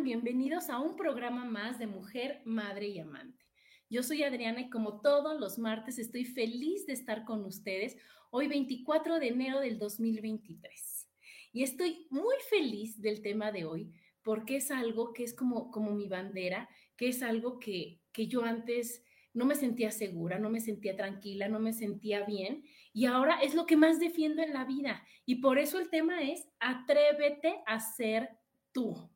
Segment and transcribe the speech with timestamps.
[0.00, 3.44] Bienvenidos a un programa más de Mujer, Madre y Amante.
[3.88, 7.96] Yo soy Adriana y como todos los martes estoy feliz de estar con ustedes
[8.30, 11.08] hoy 24 de enero del 2023.
[11.52, 13.92] Y estoy muy feliz del tema de hoy
[14.24, 18.42] porque es algo que es como, como mi bandera, que es algo que, que yo
[18.42, 19.04] antes
[19.34, 23.54] no me sentía segura, no me sentía tranquila, no me sentía bien y ahora es
[23.54, 25.06] lo que más defiendo en la vida.
[25.26, 28.30] Y por eso el tema es atrévete a ser
[28.72, 29.11] tú.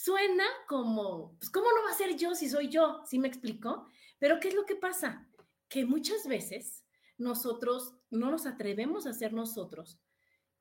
[0.00, 3.02] Suena como, pues, ¿cómo no va a ser yo si soy yo?
[3.04, 3.88] ¿Sí me explico?
[4.20, 5.28] Pero ¿qué es lo que pasa?
[5.68, 6.84] Que muchas veces
[7.16, 9.98] nosotros no nos atrevemos a ser nosotros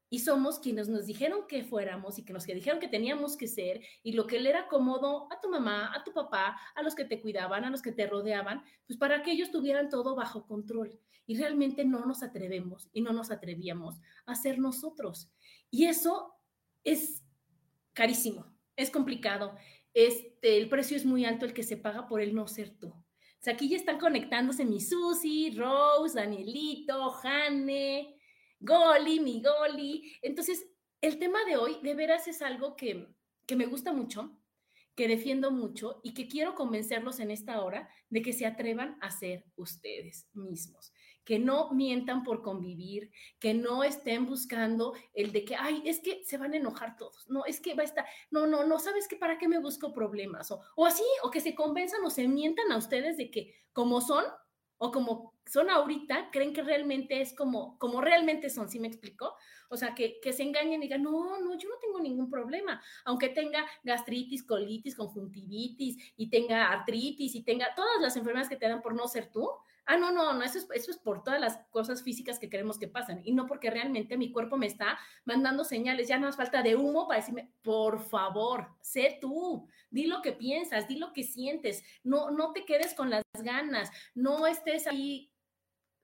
[0.10, 3.84] y somos quienes nos dijeron que fuéramos y que nos dijeron que teníamos que ser
[4.02, 7.06] y lo que le era cómodo a tu mamá, a tu papá, a los que
[7.06, 11.00] te cuidaban, a los que te rodeaban, pues para que ellos tuvieran todo bajo control.
[11.28, 15.30] Y realmente no nos atrevemos y no nos atrevíamos a ser nosotros.
[15.70, 16.34] Y eso
[16.84, 17.22] es
[17.94, 19.58] carísimo, es complicado.
[19.94, 22.88] Este, el precio es muy alto el que se paga por el no ser tú.
[22.88, 28.16] O sea, aquí ya están conectándose mi Susi, Rose, Danielito, Jane,
[28.60, 30.14] Goli, mi Goli.
[30.22, 30.66] Entonces,
[31.02, 33.08] el tema de hoy de veras es algo que,
[33.46, 34.40] que me gusta mucho,
[34.96, 39.12] que defiendo mucho y que quiero convencerlos en esta hora de que se atrevan a
[39.12, 40.92] ser ustedes mismos,
[41.28, 46.24] que no mientan por convivir, que no estén buscando el de que, ay, es que
[46.24, 49.10] se van a enojar todos, no, es que va a estar, no, no, no, sabes
[49.10, 52.30] que para qué me busco problemas, o, o así, o que se convenzan o se
[52.30, 54.24] mientan a ustedes de que como son,
[54.78, 59.36] o como son ahorita, creen que realmente es como, como realmente son, ¿sí me explico?
[59.68, 62.82] O sea, que, que se engañen y digan, no, no, yo no tengo ningún problema,
[63.04, 68.70] aunque tenga gastritis, colitis, conjuntivitis y tenga artritis y tenga todas las enfermedades que te
[68.70, 69.50] dan por no ser tú,
[69.90, 72.78] Ah, no, no, no, eso es, eso es por todas las cosas físicas que queremos
[72.78, 76.36] que pasen y no porque realmente mi cuerpo me está mandando señales, ya no hace
[76.36, 81.14] falta de humo para decirme, por favor, sé tú, di lo que piensas, di lo
[81.14, 85.32] que sientes, no, no te quedes con las ganas, no estés ahí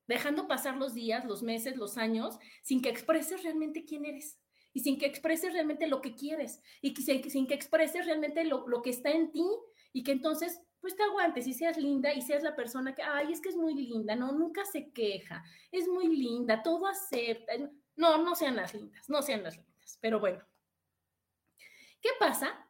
[0.08, 4.40] dejando pasar los días, los meses, los años, sin que expreses realmente quién eres
[4.72, 8.82] y sin que expreses realmente lo que quieres y sin que expreses realmente lo, lo
[8.82, 9.46] que está en ti
[9.92, 13.32] y que entonces pues te aguantes y seas linda y seas la persona que, ay,
[13.32, 17.54] es que es muy linda, no, nunca se queja, es muy linda, todo acepta.
[17.96, 19.98] No, no sean las lindas, no sean las lindas.
[20.02, 20.44] Pero bueno,
[22.02, 22.68] ¿qué pasa?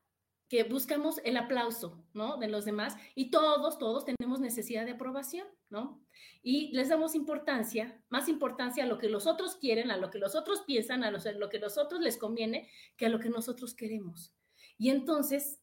[0.48, 2.38] Que buscamos el aplauso, ¿no?
[2.38, 6.00] De los demás y todos, todos tenemos necesidad de aprobación, ¿no?
[6.44, 10.20] Y les damos importancia, más importancia a lo que los otros quieren, a lo que
[10.20, 13.74] los otros piensan, a lo que los otros les conviene, que a lo que nosotros
[13.74, 14.36] queremos.
[14.78, 15.63] Y entonces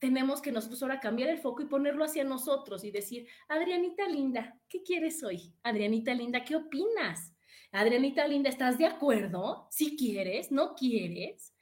[0.00, 4.58] tenemos que nosotros ahora cambiar el foco y ponerlo hacia nosotros y decir, Adrianita linda,
[4.68, 5.54] ¿qué quieres hoy?
[5.62, 7.34] Adrianita linda, ¿qué opinas?
[7.70, 9.68] Adrianita linda, ¿estás de acuerdo?
[9.70, 11.54] Si quieres, no quieres,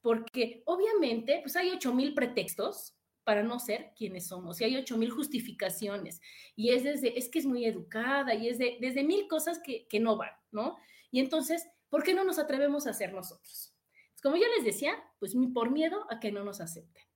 [0.00, 4.96] porque obviamente pues hay ocho mil pretextos para no ser quienes somos y hay ocho
[4.96, 6.20] mil justificaciones
[6.56, 9.86] y es desde, es que es muy educada y es de, desde mil cosas que,
[9.86, 10.78] que no van, ¿no?
[11.10, 13.74] Y entonces, ¿por qué no nos atrevemos a ser nosotros?
[14.22, 17.11] Como yo les decía, pues por miedo a que no nos acepten.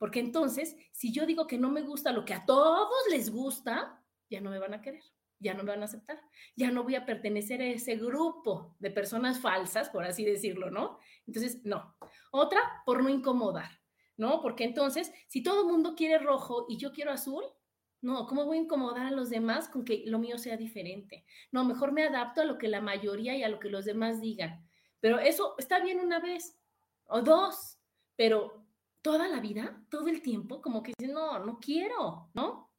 [0.00, 4.02] Porque entonces, si yo digo que no me gusta lo que a todos les gusta,
[4.30, 5.02] ya no me van a querer,
[5.38, 6.18] ya no me van a aceptar,
[6.56, 10.98] ya no voy a pertenecer a ese grupo de personas falsas, por así decirlo, ¿no?
[11.26, 11.98] Entonces, no.
[12.30, 13.78] Otra, por no incomodar,
[14.16, 14.40] ¿no?
[14.40, 17.44] Porque entonces, si todo el mundo quiere rojo y yo quiero azul,
[18.00, 21.26] no, ¿cómo voy a incomodar a los demás con que lo mío sea diferente?
[21.52, 24.18] No, mejor me adapto a lo que la mayoría y a lo que los demás
[24.22, 24.66] digan.
[24.98, 26.58] Pero eso está bien una vez
[27.04, 27.78] o dos,
[28.16, 28.69] pero
[29.02, 32.70] toda la vida, todo el tiempo, como que no, no quiero, ¿no?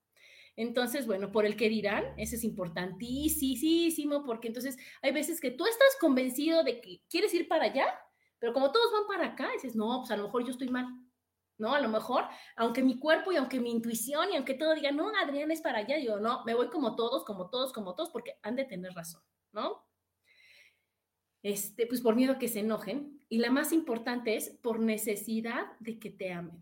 [0.55, 5.65] Entonces, bueno, por el que dirán, eso es importantísimo, porque entonces hay veces que tú
[5.65, 7.85] estás convencido de que quieres ir para allá,
[8.37, 10.85] pero como todos van para acá, dices, no, pues a lo mejor yo estoy mal,
[11.57, 11.73] ¿no?
[11.73, 12.25] A lo mejor,
[12.57, 15.79] aunque mi cuerpo y aunque mi intuición y aunque todo diga, no, Adrián es para
[15.79, 18.93] allá, yo no, me voy como todos, como todos, como todos, porque han de tener
[18.93, 19.21] razón,
[19.53, 19.87] ¿no?
[21.43, 23.20] Este, pues por miedo a que se enojen.
[23.31, 26.61] Y la más importante es por necesidad de que te amen.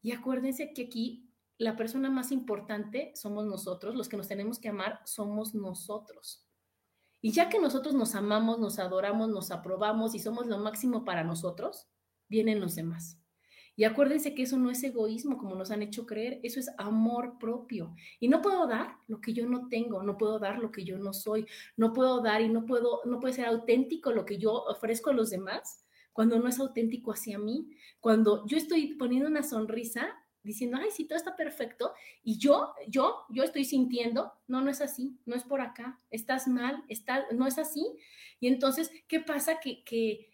[0.00, 4.70] Y acuérdense que aquí la persona más importante somos nosotros, los que nos tenemos que
[4.70, 6.48] amar somos nosotros.
[7.20, 11.24] Y ya que nosotros nos amamos, nos adoramos, nos aprobamos y somos lo máximo para
[11.24, 11.86] nosotros,
[12.26, 13.20] vienen los demás.
[13.76, 17.38] Y acuérdense que eso no es egoísmo como nos han hecho creer, eso es amor
[17.38, 17.94] propio.
[18.18, 20.98] Y no puedo dar lo que yo no tengo, no puedo dar lo que yo
[20.98, 21.46] no soy,
[21.76, 25.14] no puedo dar y no puedo, no puede ser auténtico lo que yo ofrezco a
[25.14, 25.84] los demás
[26.14, 27.68] cuando no es auténtico hacia mí,
[28.00, 30.08] cuando yo estoy poniendo una sonrisa
[30.42, 34.80] diciendo, ay, sí, todo está perfecto, y yo, yo, yo estoy sintiendo, no, no es
[34.80, 37.84] así, no es por acá, estás mal, está, no es así.
[38.40, 39.58] Y entonces, ¿qué pasa?
[39.60, 40.30] Que, que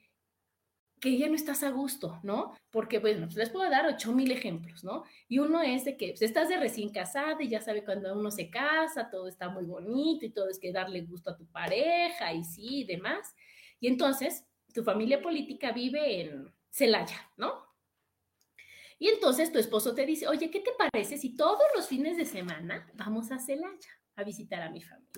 [1.03, 2.55] que ya no estás a gusto, ¿no?
[2.71, 5.03] Porque, bueno, les puedo dar ocho mil ejemplos, ¿no?
[5.27, 8.31] Y uno es de que pues, estás de recién casada y ya sabe cuando uno
[8.31, 12.33] se casa, todo está muy bonito y todo es que darle gusto a tu pareja
[12.33, 13.35] y sí, y demás.
[13.81, 17.67] Y entonces, tu familia política vive en Celaya, ¿no?
[19.01, 22.27] Y entonces tu esposo te dice, oye, ¿qué te parece si todos los fines de
[22.27, 25.11] semana vamos a Celaya a visitar a mi familia?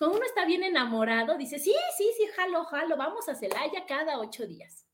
[0.00, 4.18] cuando uno está bien enamorado, dice, sí, sí, sí, jalo, jalo, vamos a Celaya cada
[4.18, 4.85] ocho días.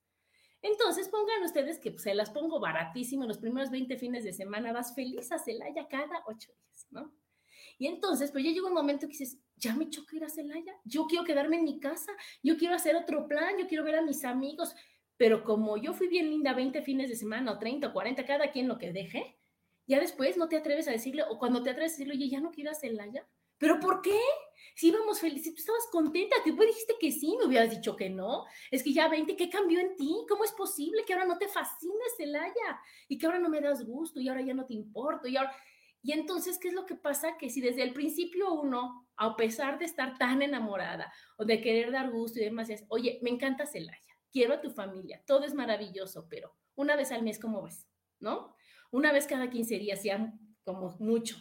[0.62, 4.72] Entonces pongan ustedes que pues, se las pongo baratísimo, los primeros 20 fines de semana
[4.72, 7.12] vas feliz a Celaya cada ocho días, ¿no?
[7.78, 10.72] Y entonces, pues ya llega un momento que dices, ya me choca ir a Celaya,
[10.84, 12.12] yo quiero quedarme en mi casa,
[12.42, 14.74] yo quiero hacer otro plan, yo quiero ver a mis amigos,
[15.16, 18.50] pero como yo fui bien linda 20 fines de semana o 30 o 40, cada
[18.52, 19.36] quien lo que deje,
[19.86, 22.40] ya después no te atreves a decirle, o cuando te atreves a decirle, oye, ya
[22.40, 23.26] no quiero ir a Celaya,
[23.62, 24.18] ¿pero por qué?
[24.74, 28.44] Si íbamos felices, tú estabas contenta, tú dijiste que sí, me hubieras dicho que no.
[28.72, 30.26] Es que ya 20, ¿qué cambió en ti?
[30.28, 32.80] ¿Cómo es posible que ahora no te fascine Celaya?
[33.06, 35.54] Y que ahora no me das gusto y ahora ya no te importo y ahora...
[36.02, 37.38] Y entonces, ¿qué es lo que pasa?
[37.38, 41.92] Que si desde el principio uno, a pesar de estar tan enamorada o de querer
[41.92, 45.54] dar gusto y demás, es, oye, me encanta Celaya, quiero a tu familia, todo es
[45.54, 47.86] maravilloso, pero una vez al mes, ¿cómo ves?
[48.18, 48.56] ¿No?
[48.90, 50.32] Una vez cada 15 días, ya
[50.64, 51.36] como mucho.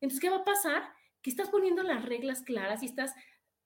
[0.00, 0.94] Entonces, ¿qué va a pasar?
[1.24, 3.14] Que estás poniendo las reglas claras y estás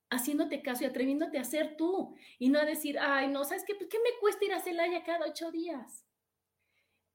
[0.09, 3.75] haciéndote caso y atreviéndote a ser tú y no a decir, ay, no, ¿sabes qué?
[3.75, 6.05] Pues, ¿Qué me cuesta ir a Celaya cada ocho días?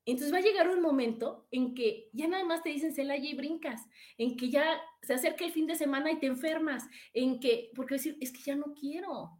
[0.05, 3.35] Entonces va a llegar un momento en que ya nada más te dicen Celaya y
[3.35, 3.88] brincas,
[4.19, 7.94] en que ya se acerca el fin de semana y te enfermas, en que, porque
[7.94, 9.31] decir, es que ya no quiero.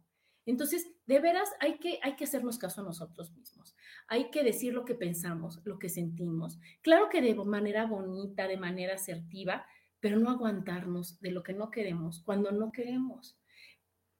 [0.47, 3.75] Entonces, de veras hay que, hay que hacernos caso a nosotros mismos.
[4.07, 6.57] Hay que decir lo que pensamos, lo que sentimos.
[6.81, 9.67] Claro que de manera bonita, de manera asertiva,
[9.99, 13.39] pero no aguantarnos de lo que no queremos cuando no queremos.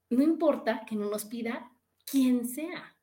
[0.09, 1.71] No importa que no nos pida
[2.05, 2.95] quien sea.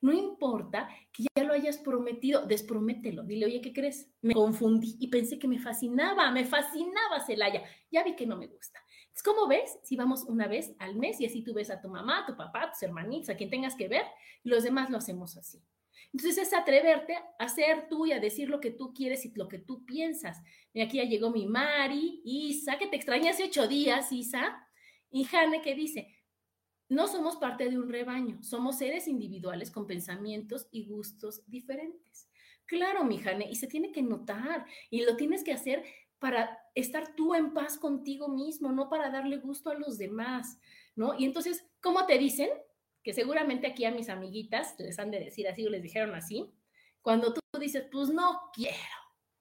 [0.00, 3.24] No importa que ya lo hayas prometido, despromételo.
[3.24, 4.10] Dile, oye, ¿qué crees?
[4.22, 7.64] Me confundí y pensé que me fascinaba, me fascinaba Celaya.
[7.90, 8.80] Ya vi que no me gusta.
[9.14, 11.88] Es como ves, si vamos una vez al mes y así tú ves a tu
[11.88, 14.04] mamá, a tu papá, tus hermanitos, a quien tengas que ver,
[14.44, 15.60] y los demás lo hacemos así.
[16.12, 19.48] Entonces es atreverte a ser tú y a decir lo que tú quieres y lo
[19.48, 20.42] que tú piensas.
[20.72, 24.66] Y aquí ya llegó mi Mari, Isa, que te extraña hace ocho días, Isa,
[25.10, 26.14] y Jane que dice,
[26.88, 32.28] no somos parte de un rebaño, somos seres individuales con pensamientos y gustos diferentes.
[32.64, 35.84] Claro, mi Jane, y se tiene que notar, y lo tienes que hacer
[36.18, 40.58] para estar tú en paz contigo mismo, no para darle gusto a los demás,
[40.96, 41.18] ¿no?
[41.18, 42.48] Y entonces, ¿cómo te dicen?
[43.12, 46.52] Seguramente aquí a mis amiguitas les han de decir así o les dijeron así,
[47.00, 48.76] cuando tú dices, pues no quiero,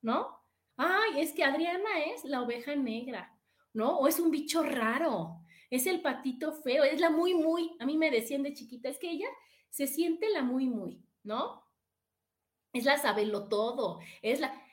[0.01, 0.37] ¿no?
[0.77, 3.37] Ay, es que Adriana es la oveja negra,
[3.73, 3.97] ¿no?
[3.97, 7.97] O es un bicho raro, es el patito feo, es la muy, muy, a mí
[7.97, 9.27] me decían de chiquita, es que ella
[9.69, 11.63] se siente la muy, muy, ¿no?
[12.73, 14.63] Es la sabelo todo, es la...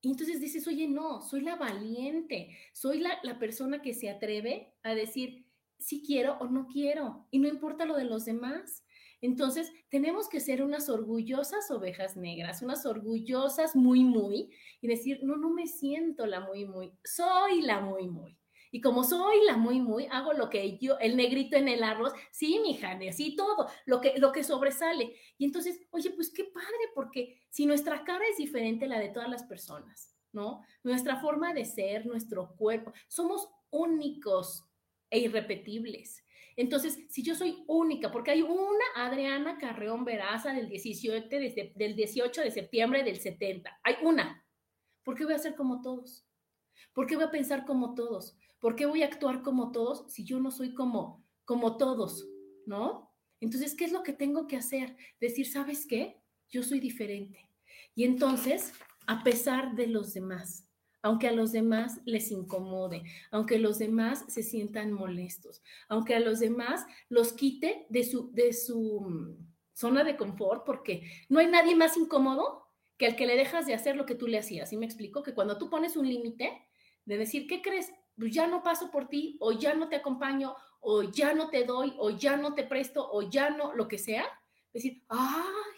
[0.00, 4.74] Y entonces dices, oye, no, soy la valiente, soy la, la persona que se atreve
[4.82, 5.46] a decir,
[5.82, 8.84] si quiero o no quiero, y no importa lo de los demás.
[9.20, 15.36] Entonces, tenemos que ser unas orgullosas ovejas negras, unas orgullosas muy, muy, y decir, no,
[15.36, 18.36] no me siento la muy, muy, soy la muy, muy.
[18.74, 22.14] Y como soy la muy, muy, hago lo que yo, el negrito en el arroz,
[22.30, 25.14] sí, mi Jane, así todo, lo que, lo que sobresale.
[25.36, 29.10] Y entonces, oye, pues qué padre, porque si nuestra cara es diferente a la de
[29.10, 30.62] todas las personas, ¿no?
[30.82, 34.66] Nuestra forma de ser, nuestro cuerpo, somos únicos,
[35.12, 36.24] e irrepetibles.
[36.56, 41.94] Entonces, si yo soy única, porque hay una Adriana Carreón Veraza del 17, desde, del
[41.94, 44.44] 18 de septiembre del 70, hay una.
[45.04, 46.26] ¿Por qué voy a ser como todos?
[46.94, 48.38] ¿Por qué voy a pensar como todos?
[48.58, 52.26] ¿Por qué voy a actuar como todos si yo no soy como, como todos?
[52.66, 53.12] ¿No?
[53.40, 54.96] Entonces, ¿qué es lo que tengo que hacer?
[55.20, 56.22] Decir, ¿sabes qué?
[56.48, 57.50] Yo soy diferente.
[57.94, 58.72] Y entonces,
[59.06, 60.68] a pesar de los demás,
[61.02, 66.40] aunque a los demás les incomode, aunque los demás se sientan molestos, aunque a los
[66.40, 71.74] demás los quite de su, de su mm, zona de confort, porque no hay nadie
[71.74, 74.72] más incómodo que al que le dejas de hacer lo que tú le hacías.
[74.72, 75.22] ¿Y me explico?
[75.22, 76.52] Que cuando tú pones un límite
[77.04, 77.92] de decir, ¿qué crees?
[78.16, 81.64] Pues ya no paso por ti, o ya no te acompaño, o ya no te
[81.64, 84.24] doy, o ya no te presto, o ya no, lo que sea.
[84.72, 85.71] Decir, ay,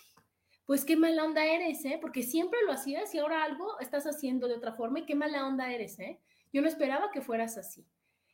[0.67, 1.99] pues qué mala onda eres, ¿eh?
[2.01, 5.47] Porque siempre lo hacías y ahora algo estás haciendo de otra forma y qué mala
[5.47, 6.21] onda eres, ¿eh?
[6.53, 7.87] Yo no esperaba que fueras así.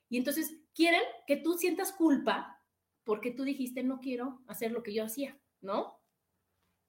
[0.09, 2.63] Y entonces quieren que tú sientas culpa
[3.05, 5.99] porque tú dijiste, no quiero hacer lo que yo hacía, ¿no?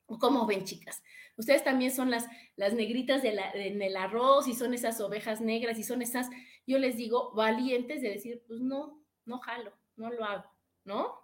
[0.06, 1.02] ¿Cómo ven, chicas?
[1.38, 5.40] Ustedes también son las, las negritas de la, en el arroz y son esas ovejas
[5.40, 6.30] negras y son esas,
[6.68, 10.52] yo les digo, valientes de decir, pues no, no jalo, no lo hago,
[10.84, 11.16] ¿no?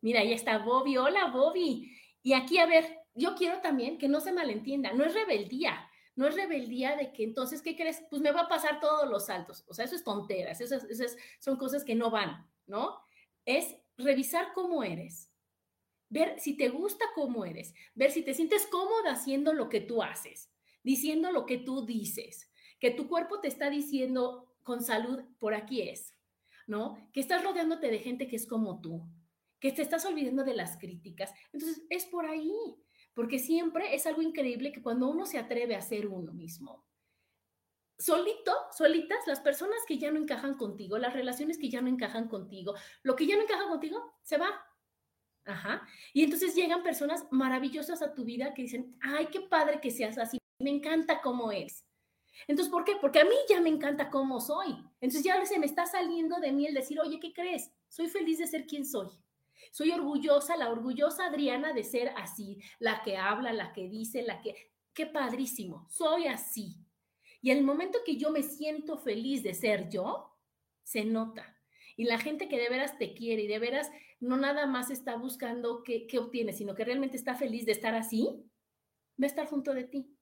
[0.00, 0.96] Mira, ahí está Bobby.
[0.96, 1.96] Hola, Bobby.
[2.22, 6.26] Y aquí, a ver, yo quiero también que no se malentienda, no es rebeldía, no
[6.26, 8.02] es rebeldía de que entonces, ¿qué crees?
[8.10, 9.64] Pues me va a pasar todos los saltos.
[9.66, 13.00] O sea, eso es tonteras, esas, esas son cosas que no van, ¿no?
[13.44, 15.32] Es revisar cómo eres,
[16.08, 20.02] ver si te gusta cómo eres, ver si te sientes cómoda haciendo lo que tú
[20.02, 20.52] haces,
[20.82, 25.82] diciendo lo que tú dices, que tu cuerpo te está diciendo con salud, por aquí
[25.82, 26.14] es,
[26.66, 26.96] ¿no?
[27.12, 29.06] Que estás rodeándote de gente que es como tú,
[29.60, 31.32] que te estás olvidando de las críticas.
[31.52, 32.52] Entonces, es por ahí
[33.14, 36.84] porque siempre es algo increíble que cuando uno se atreve a ser uno mismo,
[37.98, 42.28] solito, solitas, las personas que ya no encajan contigo, las relaciones que ya no encajan
[42.28, 44.50] contigo, lo que ya no encaja contigo, se va.
[45.46, 45.86] Ajá.
[46.12, 50.18] Y entonces llegan personas maravillosas a tu vida que dicen, ay, qué padre que seas
[50.18, 51.86] así, me encanta cómo es.
[52.48, 52.96] Entonces, ¿por qué?
[53.00, 54.76] Porque a mí ya me encanta cómo soy.
[55.00, 57.70] Entonces ya se me está saliendo de mí el decir, oye, ¿qué crees?
[57.88, 59.08] Soy feliz de ser quien soy.
[59.72, 64.40] Soy orgullosa, la orgullosa Adriana de ser así, la que habla, la que dice, la
[64.40, 64.54] que...
[64.92, 66.76] Qué padrísimo, soy así.
[67.42, 70.38] Y el momento que yo me siento feliz de ser yo,
[70.84, 71.58] se nota.
[71.96, 73.90] Y la gente que de veras te quiere y de veras
[74.20, 77.94] no nada más está buscando qué, qué obtiene, sino que realmente está feliz de estar
[77.94, 78.48] así,
[79.20, 80.16] va a estar junto de ti.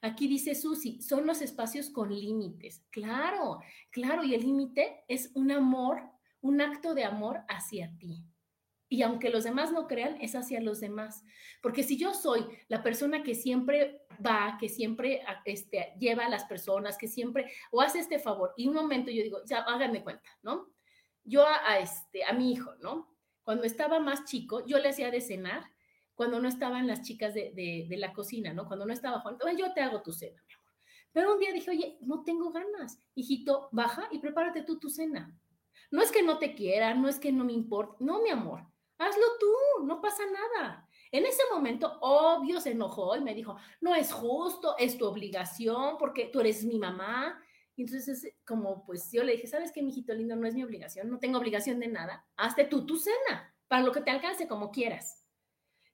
[0.00, 2.84] Aquí dice Susi, son los espacios con límites.
[2.90, 6.02] Claro, claro, y el límite es un amor,
[6.40, 8.24] un acto de amor hacia ti.
[8.90, 11.22] Y aunque los demás no crean, es hacia los demás.
[11.60, 16.44] Porque si yo soy la persona que siempre va, que siempre este, lleva a las
[16.44, 20.30] personas, que siempre, o hace este favor, y un momento yo digo, ya háganme cuenta,
[20.42, 20.72] ¿no?
[21.22, 23.14] Yo a, este, a mi hijo, ¿no?
[23.42, 25.64] Cuando estaba más chico, yo le hacía de cenar,
[26.14, 28.66] cuando no estaban las chicas de, de, la cocina, ¿no?
[28.66, 30.72] Cuando no estaba Juan, yo te hago tu cena, mi amor.
[31.12, 32.98] Pero un día dije, oye, no tengo ganas.
[33.14, 35.32] Hijito, baja y prepárate tú tu cena.
[35.90, 38.66] No es que no te quiera, no es que no me importe, no, mi amor
[38.98, 40.88] hazlo tú, no pasa nada.
[41.10, 45.96] En ese momento, obvio, se enojó y me dijo, no es justo, es tu obligación
[45.98, 47.42] porque tú eres mi mamá.
[47.76, 50.36] Y entonces, como pues yo le dije, ¿sabes qué, mijito lindo?
[50.36, 52.26] No es mi obligación, no tengo obligación de nada.
[52.36, 55.24] Hazte tú tu cena, para lo que te alcance como quieras.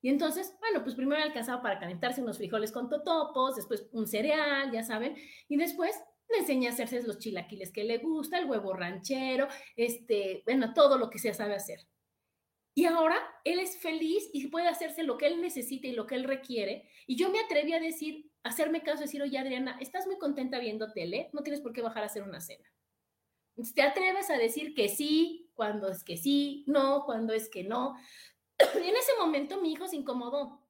[0.01, 4.71] Y entonces, bueno, pues primero alcanzaba para calentarse unos frijoles con totopos, después un cereal,
[4.71, 5.17] ya saben,
[5.49, 5.97] y después
[6.29, 10.99] le enseñé a hacerse los chilaquiles que le gusta, el huevo ranchero, este, bueno, todo
[10.99, 11.81] lo que se sabe hacer.
[12.75, 16.17] Y ahora él es feliz y puede hacerse lo que él necesita y lo que
[16.17, 16.89] él requiere.
[17.07, 20.93] Y yo me atreví a decir, hacerme caso, decir, oye Adriana, estás muy contenta viendo
[20.93, 22.69] tele, no tienes por qué bajar a hacer una cena.
[23.75, 27.97] Te atreves a decir que sí, cuando es que sí, no, cuando es que no.
[28.59, 30.61] En ese momento mi hijo se incomodó.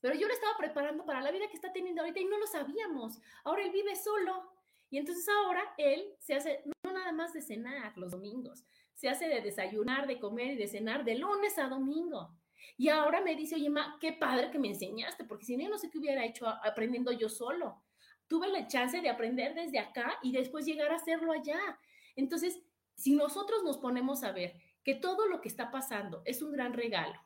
[0.00, 2.46] Pero yo lo estaba preparando para la vida que está teniendo ahorita y no lo
[2.48, 3.20] sabíamos.
[3.44, 4.52] Ahora él vive solo.
[4.90, 8.64] Y entonces ahora él se hace, no nada más de cenar los domingos,
[9.02, 12.38] se hace de desayunar, de comer y de cenar de lunes a domingo.
[12.76, 15.70] Y ahora me dice, oye, ma, qué padre que me enseñaste, porque si no, yo
[15.70, 17.82] no sé qué hubiera hecho aprendiendo yo solo.
[18.28, 21.58] Tuve la chance de aprender desde acá y después llegar a hacerlo allá.
[22.14, 22.62] Entonces,
[22.94, 24.54] si nosotros nos ponemos a ver
[24.84, 27.18] que todo lo que está pasando es un gran regalo,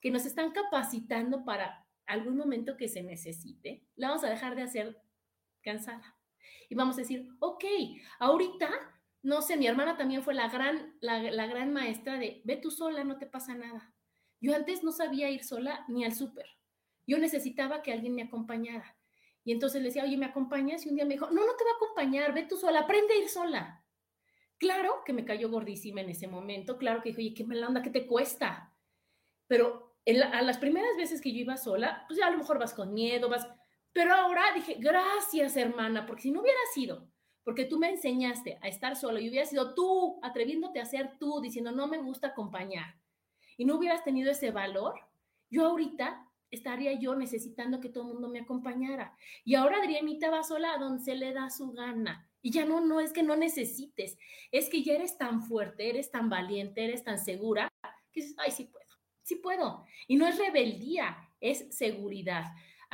[0.00, 4.62] que nos están capacitando para algún momento que se necesite, la vamos a dejar de
[4.62, 5.00] hacer
[5.62, 6.16] cansada.
[6.68, 7.64] Y vamos a decir, ok,
[8.18, 8.68] ahorita
[9.24, 13.04] no sé, mi hermana también fue la gran, la, gran maestra de, ve tú sola,
[13.04, 13.94] no te pasa nada.
[14.38, 16.44] Yo antes no sabía ir sola ni al súper.
[17.06, 18.98] Yo necesitaba que alguien me acompañara.
[19.42, 20.84] Y entonces le decía, oye, ¿me acompañas?
[20.84, 23.14] Y un día me dijo, no, no te va a acompañar, ve tú sola, aprende
[23.14, 23.82] a ir sola.
[24.58, 27.82] Claro que me cayó gordísima en ese momento, claro que dijo, oye, qué mala onda,
[27.82, 28.76] ¿qué te cuesta?
[29.46, 29.96] Pero
[30.32, 32.92] a las primeras veces que yo iba sola, pues ya a lo mejor vas con
[32.92, 33.48] miedo, vas,
[33.92, 37.10] pero ahora dije, gracias hermana, porque si no hubiera sido,
[37.44, 41.40] porque tú me enseñaste a estar solo y hubiera sido tú atreviéndote a ser tú,
[41.40, 42.96] diciendo, no me gusta acompañar,
[43.56, 44.94] y no hubieras tenido ese valor,
[45.50, 49.16] yo ahorita estaría yo necesitando que todo el mundo me acompañara.
[49.44, 52.28] Y ahora Adrianita va sola a donde se le da su gana.
[52.42, 54.18] Y ya no, no es que no necesites,
[54.52, 57.72] es que ya eres tan fuerte, eres tan valiente, eres tan segura,
[58.12, 58.86] que dices, ay, sí puedo,
[59.22, 59.86] sí puedo.
[60.06, 62.44] Y no es rebeldía, es seguridad.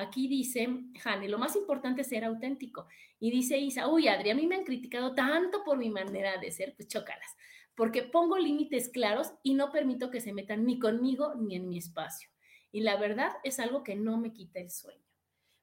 [0.00, 0.66] Aquí dice
[0.98, 2.86] Jane, lo más importante es ser auténtico.
[3.18, 6.50] Y dice Isa, uy, Adri, a mí me han criticado tanto por mi manera de
[6.50, 7.36] ser, pues chócalas,
[7.74, 11.76] porque pongo límites claros y no permito que se metan ni conmigo ni en mi
[11.76, 12.30] espacio.
[12.72, 15.04] Y la verdad es algo que no me quita el sueño.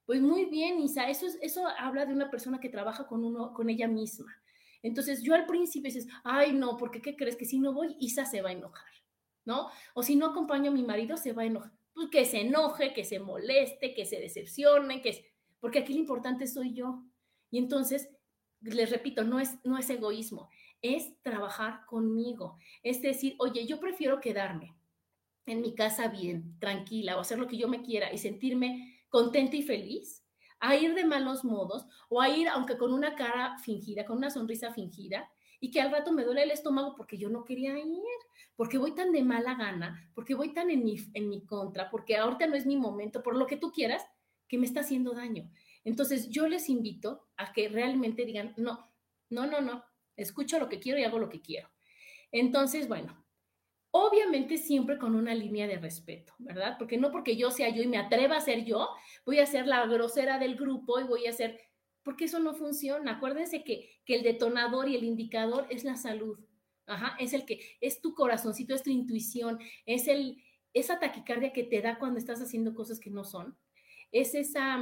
[0.05, 3.53] Pues muy bien, Isa, eso, es, eso habla de una persona que trabaja con, uno,
[3.53, 4.35] con ella misma.
[4.83, 7.35] Entonces yo al principio dices, ay no, porque ¿qué crees?
[7.35, 8.91] Que si no voy, Isa se va a enojar,
[9.45, 9.69] ¿no?
[9.95, 11.71] O si no acompaño a mi marido, se va a enojar.
[11.97, 15.33] Pues que se enoje, que se moleste, que se decepcione, que...
[15.59, 17.03] Porque aquí lo importante soy yo.
[17.49, 18.07] Y entonces,
[18.61, 20.47] les repito, no es, no es egoísmo,
[20.83, 22.59] es trabajar conmigo.
[22.83, 24.75] Es decir, oye, yo prefiero quedarme
[25.47, 29.55] en mi casa bien, tranquila, o hacer lo que yo me quiera y sentirme contenta
[29.55, 30.23] y feliz,
[30.59, 34.29] a ir de malos modos o a ir, aunque con una cara fingida, con una
[34.29, 35.27] sonrisa fingida,
[35.59, 38.01] y que al rato me duele el estómago porque yo no quería ir,
[38.55, 42.17] porque voy tan de mala gana, porque voy tan en mi, en mi contra, porque
[42.17, 44.05] ahorita no es mi momento, por lo que tú quieras,
[44.47, 45.49] que me está haciendo daño.
[45.83, 48.91] Entonces yo les invito a que realmente digan, no,
[49.29, 49.83] no, no, no,
[50.15, 51.69] escucho lo que quiero y hago lo que quiero.
[52.31, 53.27] Entonces, bueno,
[53.91, 56.75] Obviamente siempre con una línea de respeto, ¿verdad?
[56.77, 58.89] Porque no porque yo sea yo y me atreva a ser yo,
[59.25, 61.59] voy a ser la grosera del grupo y voy a ser,
[62.07, 63.17] porque eso no funciona.
[63.17, 66.39] Acuérdense que, que el detonador y el indicador es la salud.
[66.85, 71.65] Ajá, es el que, es tu corazoncito, es tu intuición, es el, esa taquicardia que
[71.65, 73.57] te da cuando estás haciendo cosas que no son.
[74.13, 74.81] Es esa,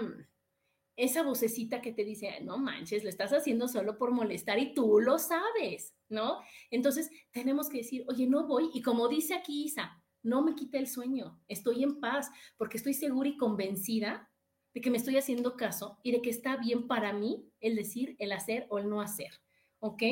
[0.95, 4.99] esa vocecita que te dice, no manches, lo estás haciendo solo por molestar y tú
[4.99, 6.41] lo sabes, ¿no?
[6.69, 8.69] Entonces tenemos que decir, oye, no voy.
[8.75, 12.93] Y como dice aquí Isa, no me quite el sueño, estoy en paz porque estoy
[12.93, 14.29] segura y convencida
[14.75, 18.15] de que me estoy haciendo caso y de que está bien para mí el decir,
[18.19, 19.31] el hacer o el no hacer,
[19.79, 20.03] ¿ok?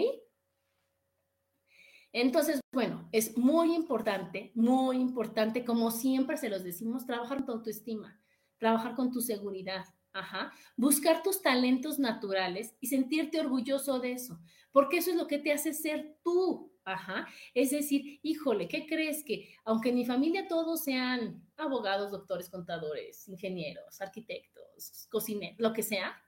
[2.14, 7.52] Entonces, bueno, es muy importante, muy importante, como siempre se los decimos, trabajar con tu
[7.52, 8.20] autoestima,
[8.58, 9.86] trabajar con tu seguridad.
[10.78, 14.40] Buscar tus talentos naturales y sentirte orgulloso de eso,
[14.72, 16.72] porque eso es lo que te hace ser tú.
[16.86, 17.28] Ajá.
[17.54, 23.28] Es decir, híjole, ¿qué crees que aunque en mi familia todos sean abogados, doctores, contadores,
[23.28, 26.22] ingenieros, arquitectos, cocineros, lo que sea,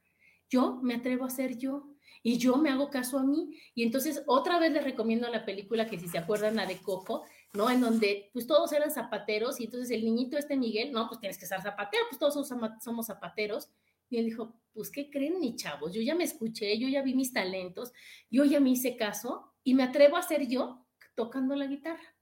[0.50, 3.60] yo me atrevo a ser yo y yo me hago caso a mí.
[3.74, 7.26] Y entonces otra vez les recomiendo la película que si se acuerdan, la de Coco,
[7.54, 7.70] ¿no?
[7.70, 11.38] En donde pues todos eran zapateros y entonces el niñito este Miguel, no, pues tienes
[11.38, 13.70] que ser zapatero, pues todos somos, zapateros.
[14.10, 15.94] Y él dijo, pues, ¿qué creen, mis chavos?
[15.94, 17.92] Yo ya me escuché, yo ya vi mis talentos,
[18.30, 22.16] yo ya me hice caso y me atrevo a ser yo tocando la guitarra.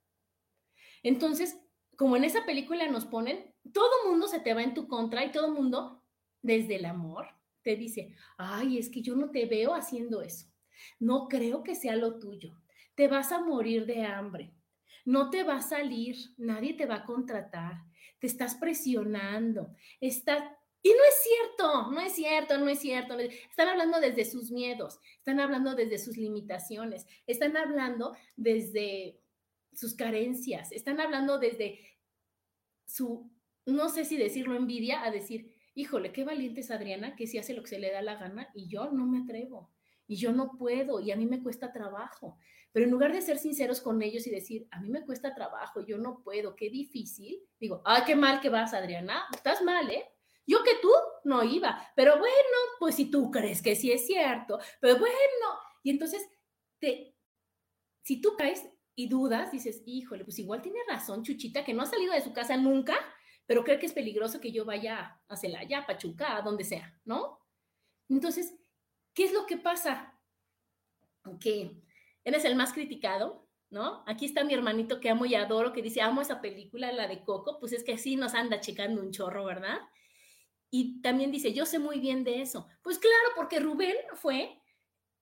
[1.03, 1.59] Entonces,
[1.95, 5.31] como en esa película nos ponen, todo mundo se te va en tu contra y
[5.31, 6.01] todo mundo,
[6.41, 7.27] desde el amor,
[7.61, 10.47] te dice, ay, es que yo no te veo haciendo eso.
[10.99, 12.59] No creo que sea lo tuyo.
[12.95, 14.55] Te vas a morir de hambre
[15.05, 17.83] no te va a salir, nadie te va a contratar,
[18.19, 20.43] te estás presionando, estás...
[20.85, 23.17] Y no es cierto, no es cierto, no es cierto.
[23.17, 29.21] Están hablando desde sus miedos, están hablando desde sus limitaciones, están hablando desde
[29.73, 31.79] sus carencias, están hablando desde
[32.85, 33.31] su,
[33.65, 37.53] no sé si decirlo envidia, a decir, híjole, qué valiente es Adriana, que si hace
[37.53, 39.71] lo que se le da la gana y yo no me atrevo,
[40.05, 42.37] y yo no puedo, y a mí me cuesta trabajo.
[42.73, 45.79] Pero en lugar de ser sinceros con ellos y decir, a mí me cuesta trabajo,
[45.85, 50.12] yo no puedo, qué difícil, digo, ay, qué mal que vas, Adriana, estás mal, ¿eh?
[50.45, 50.89] Yo que tú
[51.23, 55.13] no iba, pero bueno, pues si tú crees que sí es cierto, pero bueno,
[55.83, 56.27] y entonces,
[56.79, 57.15] te,
[58.01, 61.85] si tú caes y dudas, dices, híjole, pues igual tiene razón Chuchita, que no ha
[61.85, 62.95] salido de su casa nunca,
[63.45, 67.39] pero cree que es peligroso que yo vaya a Celaya, Pachuca, a donde sea, ¿no?
[68.09, 68.53] Entonces,
[69.13, 70.19] ¿qué es lo que pasa?
[71.39, 71.81] Que
[72.23, 74.03] eres el más criticado, ¿no?
[74.05, 77.23] Aquí está mi hermanito que amo y adoro, que dice, amo esa película, la de
[77.23, 79.79] Coco, pues es que sí nos anda checando un chorro, ¿verdad?
[80.75, 82.67] Y también dice, yo sé muy bien de eso.
[82.81, 84.59] Pues claro, porque Rubén fue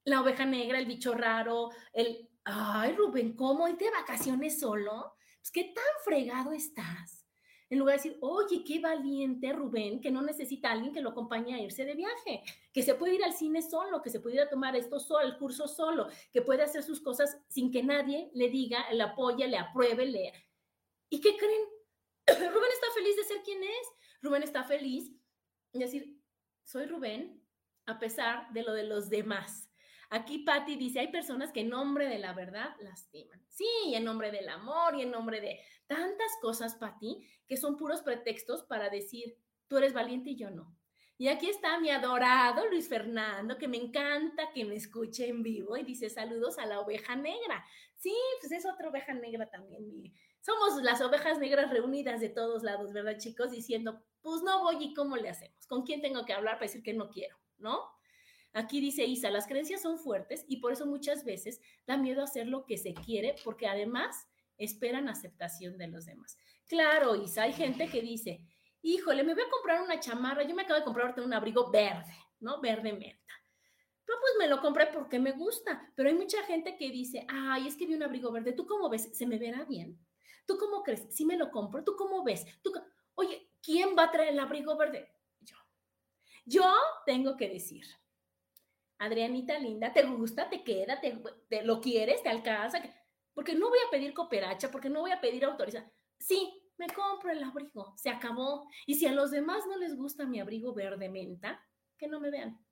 [0.05, 5.13] la oveja negra, el bicho raro, el, ay, Rubén, ¿cómo irte de vacaciones solo?
[5.41, 7.27] Pues qué tan fregado estás.
[7.69, 11.09] En lugar de decir, oye, qué valiente Rubén, que no necesita a alguien que lo
[11.09, 14.35] acompañe a irse de viaje, que se puede ir al cine solo, que se puede
[14.35, 17.83] ir a tomar esto solo, el curso solo, que puede hacer sus cosas sin que
[17.83, 20.31] nadie le diga, le apoye, le apruebe, le...
[21.09, 21.63] ¿Y qué creen?
[22.53, 23.87] Rubén está feliz de ser quien es.
[24.21, 25.11] Rubén está feliz
[25.79, 26.21] decir,
[26.63, 27.41] soy Rubén
[27.85, 29.69] a pesar de lo de los demás.
[30.09, 33.41] Aquí Patti dice, hay personas que en nombre de la verdad lastiman.
[33.47, 38.01] Sí, en nombre del amor y en nombre de tantas cosas, Patti, que son puros
[38.01, 40.75] pretextos para decir, tú eres valiente y yo no.
[41.17, 45.77] Y aquí está mi adorado Luis Fernando, que me encanta que me escuche en vivo
[45.77, 47.63] y dice saludos a la oveja negra.
[47.95, 50.11] Sí, pues es otra oveja negra también.
[50.41, 53.51] Somos las ovejas negras reunidas de todos lados, ¿verdad, chicos?
[53.51, 55.65] Diciendo, pues no voy y cómo le hacemos.
[55.67, 57.37] ¿Con quién tengo que hablar para decir que no quiero?
[57.57, 57.81] ¿No?
[58.53, 62.47] Aquí dice Isa, las creencias son fuertes y por eso muchas veces da miedo hacer
[62.47, 66.37] lo que se quiere porque además esperan aceptación de los demás.
[66.67, 68.41] Claro, Isa, hay gente que dice,
[68.81, 72.13] híjole, me voy a comprar una chamarra, yo me acabo de comprar un abrigo verde,
[72.39, 72.59] ¿no?
[72.59, 73.33] Verde menta.
[74.05, 77.67] Pero pues me lo compré porque me gusta, pero hay mucha gente que dice, ay,
[77.67, 79.15] es que vi un abrigo verde, ¿tú cómo ves?
[79.17, 79.97] ¿Se me verá bien?
[80.45, 81.07] ¿Tú cómo crees?
[81.15, 82.45] Si me lo compro, ¿tú cómo ves?
[82.61, 82.73] ¿Tú
[83.15, 85.11] Oye, ¿quién va a traer el abrigo verde?
[85.39, 85.55] Yo.
[86.45, 86.73] Yo
[87.05, 87.85] tengo que decir,
[89.01, 90.47] Adrianita linda, ¿te gusta?
[90.47, 91.01] ¿Te queda?
[91.01, 92.21] ¿Te, lo quieres?
[92.21, 92.79] ¿Te alcanza?
[93.33, 95.91] Porque no voy a pedir cooperacha, porque no voy a pedir autorización.
[96.19, 98.67] Sí, me compro el abrigo, se acabó.
[98.85, 102.29] Y si a los demás no les gusta mi abrigo verde menta, que no me
[102.29, 102.63] vean.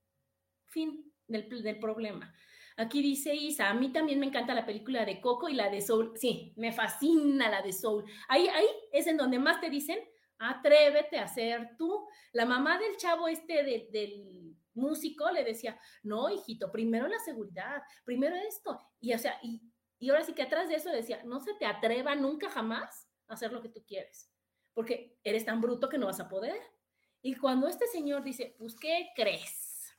[0.67, 2.31] Fin del, del problema.
[2.77, 5.81] Aquí dice Isa, a mí también me encanta la película de Coco y la de
[5.81, 6.13] Soul.
[6.15, 8.05] Sí, me fascina la de Soul.
[8.27, 9.99] Ahí, ahí es en donde más te dicen,
[10.39, 12.07] atrévete a ser tú.
[12.33, 18.35] La mamá del chavo este del músico le decía, no, hijito, primero la seguridad, primero
[18.35, 18.79] esto.
[18.99, 19.61] Y o sea, y,
[19.99, 23.33] y ahora sí que atrás de eso decía, no se te atreva nunca jamás a
[23.33, 24.31] hacer lo que tú quieres,
[24.73, 26.59] porque eres tan bruto que no vas a poder.
[27.21, 29.93] Y cuando este señor dice, pues, ¿qué crees?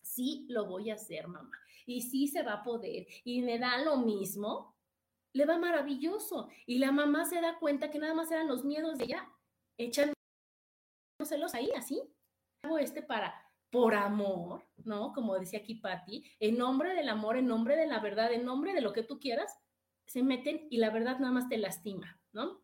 [0.00, 1.56] Sí, lo voy a hacer, mamá.
[1.86, 3.06] Y sí se va a poder.
[3.24, 4.76] Y me da lo mismo.
[5.32, 6.48] Le va maravilloso.
[6.66, 9.28] Y la mamá se da cuenta que nada más eran los miedos de ella.
[9.82, 10.12] Echan
[11.24, 12.02] celos ahí, así.
[12.62, 13.34] Hago este para
[13.70, 15.12] por amor, ¿no?
[15.12, 18.74] Como decía aquí Patti, en nombre del amor, en nombre de la verdad, en nombre
[18.74, 19.58] de lo que tú quieras,
[20.06, 22.62] se meten y la verdad nada más te lastima, ¿no?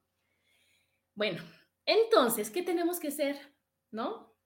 [1.15, 1.43] Bueno,
[1.87, 3.37] entonces, ¿qué tenemos que ser,
[3.91, 4.37] ¿no?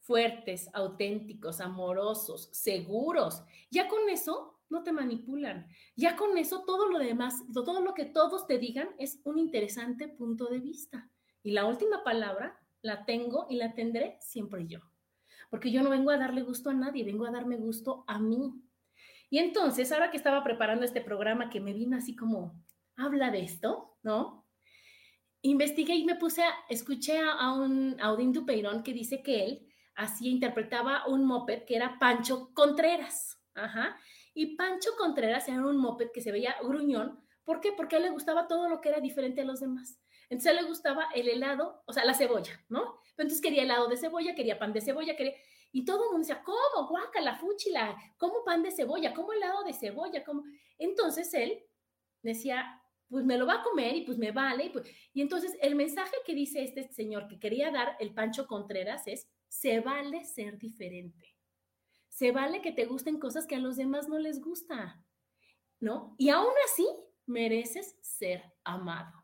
[0.00, 3.42] Fuertes, auténticos, amorosos, seguros.
[3.70, 5.68] Ya con eso no te manipulan.
[5.96, 10.08] Ya con eso todo lo demás, todo lo que todos te digan es un interesante
[10.08, 11.10] punto de vista.
[11.42, 14.80] Y la última palabra la tengo y la tendré siempre yo
[15.50, 18.52] porque yo no vengo a darle gusto a nadie, vengo a darme gusto a mí.
[19.30, 22.62] Y entonces, ahora que estaba preparando este programa que me vino así como,
[22.96, 24.46] habla de esto, ¿no?
[25.42, 30.28] Investigué y me puse a, escuché a, un Audín Dupeirón que dice que él así
[30.28, 33.40] interpretaba un moped que era Pancho Contreras.
[33.54, 33.96] Ajá.
[34.34, 37.20] Y Pancho Contreras era un moped que se veía gruñón.
[37.44, 37.72] ¿Por qué?
[37.72, 40.00] Porque le gustaba todo lo que era diferente a los demás.
[40.30, 43.00] Entonces él le gustaba el helado, o sea, la cebolla, ¿no?
[43.10, 45.34] entonces quería helado de cebolla, quería pan de cebolla, quería...
[45.72, 46.88] Y todo el mundo decía, ¿cómo?
[46.88, 49.12] Guaca, la fúchila, ¿cómo pan de cebolla?
[49.12, 50.24] ¿Cómo helado de cebolla?
[50.24, 50.44] ¿Cómo?
[50.78, 51.62] Entonces él
[52.22, 54.66] decía, pues me lo va a comer y pues me vale.
[54.66, 54.88] Y, pues...
[55.12, 59.28] y entonces el mensaje que dice este señor que quería dar el Pancho Contreras es,
[59.48, 61.36] se vale ser diferente.
[62.08, 65.04] Se vale que te gusten cosas que a los demás no les gusta,
[65.80, 66.14] ¿no?
[66.18, 66.86] Y aún así
[67.26, 69.17] mereces ser amado.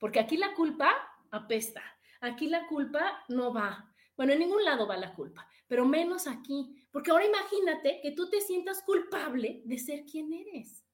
[0.00, 0.90] Porque aquí la culpa
[1.30, 1.82] apesta.
[2.20, 3.86] Aquí la culpa no va.
[4.16, 6.74] Bueno, en ningún lado va la culpa, pero menos aquí.
[6.90, 10.84] Porque ahora imagínate que tú te sientas culpable de ser quien eres.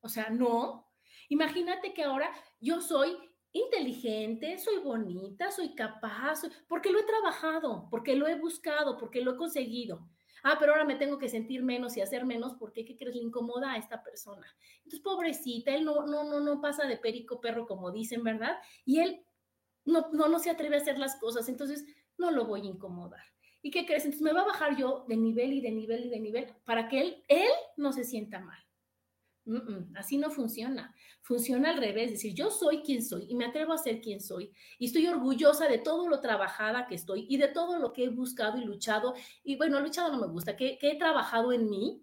[0.00, 0.92] O sea, no.
[1.30, 3.16] Imagínate que ahora yo soy
[3.52, 9.32] inteligente, soy bonita, soy capaz, porque lo he trabajado, porque lo he buscado, porque lo
[9.32, 10.08] he conseguido.
[10.42, 13.14] Ah, pero ahora me tengo que sentir menos y hacer menos porque, ¿qué crees?
[13.14, 14.46] Le incomoda a esta persona.
[14.78, 18.58] Entonces, pobrecita, él no, no, no, no pasa de perico perro, como dicen, ¿verdad?
[18.84, 19.24] Y él
[19.84, 21.84] no, no, no se atreve a hacer las cosas, entonces
[22.16, 23.24] no lo voy a incomodar.
[23.62, 24.04] ¿Y qué crees?
[24.04, 26.88] Entonces me va a bajar yo de nivel y de nivel y de nivel para
[26.88, 28.67] que él, él no se sienta mal.
[29.94, 30.94] Así no funciona.
[31.22, 34.20] Funciona al revés, es decir, yo soy quien soy y me atrevo a ser quien
[34.20, 38.04] soy y estoy orgullosa de todo lo trabajada que estoy y de todo lo que
[38.04, 39.14] he buscado y luchado.
[39.44, 42.02] Y bueno, luchado no me gusta, que, que he trabajado en mí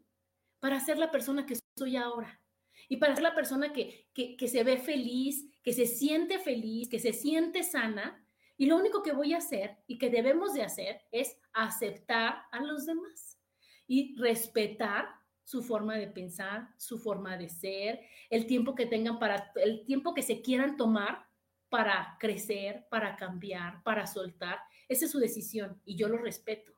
[0.59, 2.41] para ser la persona que soy ahora
[2.89, 6.99] y para ser la persona que, que, se ve feliz, que se siente feliz, que
[6.99, 8.25] se siente sana.
[8.57, 12.61] Y lo único que voy a hacer y que debemos de hacer es aceptar a
[12.61, 13.39] los demás
[13.87, 15.07] y respetar
[15.45, 20.13] su forma de pensar, su forma de ser, el tiempo que tengan para, el tiempo
[20.13, 21.27] que se quieran tomar
[21.69, 24.59] para crecer, para cambiar, para soltar.
[24.89, 26.73] Esa es su decisión y yo lo respeto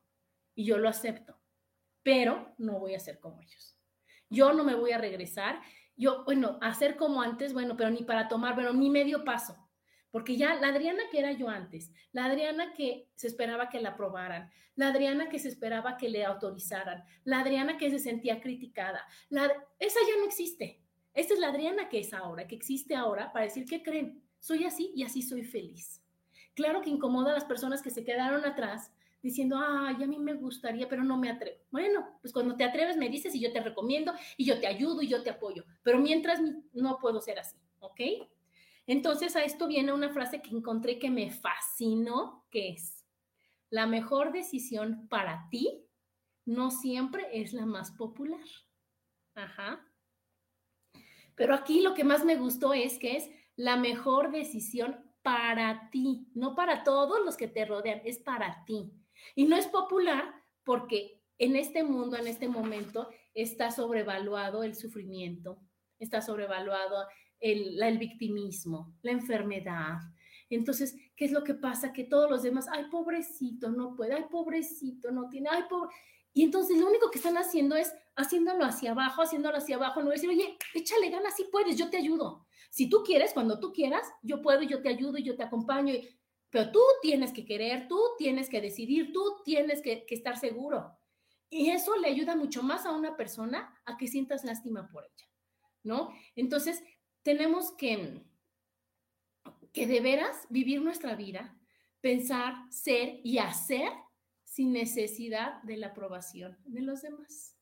[0.53, 1.39] y yo lo acepto,
[2.03, 3.79] pero no voy a ser como ellos.
[4.29, 5.61] Yo no me voy a regresar.
[5.95, 9.55] Yo, bueno, hacer como antes, bueno, pero ni para tomar, bueno, ni medio paso.
[10.11, 13.89] Porque ya la Adriana que era yo antes, la Adriana que se esperaba que la
[13.89, 19.05] aprobaran, la Adriana que se esperaba que le autorizaran, la Adriana que se sentía criticada,
[19.29, 20.81] la, esa ya no existe.
[21.13, 24.21] Esta es la Adriana que es ahora, que existe ahora para decir, ¿qué creen?
[24.39, 26.01] Soy así y así soy feliz.
[26.53, 28.91] Claro que incomoda a las personas que se quedaron atrás
[29.21, 31.57] diciendo, ay, a mí me gustaría, pero no me atrevo.
[31.71, 35.01] Bueno, pues cuando te atreves me dices y yo te recomiendo y yo te ayudo
[35.01, 36.39] y yo te apoyo, pero mientras
[36.73, 37.99] no puedo ser así, ¿ok?
[38.87, 43.05] Entonces a esto viene una frase que encontré que me fascinó, que es,
[43.69, 45.85] la mejor decisión para ti
[46.45, 48.45] no siempre es la más popular.
[49.35, 49.85] Ajá.
[51.35, 56.29] Pero aquí lo que más me gustó es que es la mejor decisión para ti,
[56.33, 58.93] no para todos los que te rodean, es para ti.
[59.35, 65.59] Y no es popular porque en este mundo, en este momento, está sobrevaluado el sufrimiento,
[65.99, 67.05] está sobrevaluado
[67.39, 69.99] el, victimismo, la enfermedad.
[70.49, 71.93] Entonces, ¿qué es lo que pasa?
[71.93, 75.93] Que todos los demás, ay, pobrecito, no puede, ay, pobrecito, no tiene, ay, pobre.
[76.33, 80.11] Y entonces lo único que están haciendo es haciéndolo hacia abajo, haciéndolo hacia abajo, no
[80.11, 82.45] decir, oye, échale ganas, si puedes, yo te ayudo.
[82.69, 85.95] Si tú quieres, cuando tú quieras, yo puedo, yo te ayudo, yo te acompaño.
[86.49, 90.97] Pero tú tienes que querer, tú tienes que decidir, tú tienes que, que estar seguro.
[91.49, 95.27] Y eso le ayuda mucho más a una persona a que sientas lástima por ella,
[95.83, 96.13] ¿no?
[96.35, 96.83] Entonces,
[97.27, 98.23] tenemos que,
[99.73, 101.59] que de veras vivir nuestra vida,
[101.99, 103.89] pensar, ser y hacer
[104.45, 107.57] sin necesidad de la aprobación de los demás.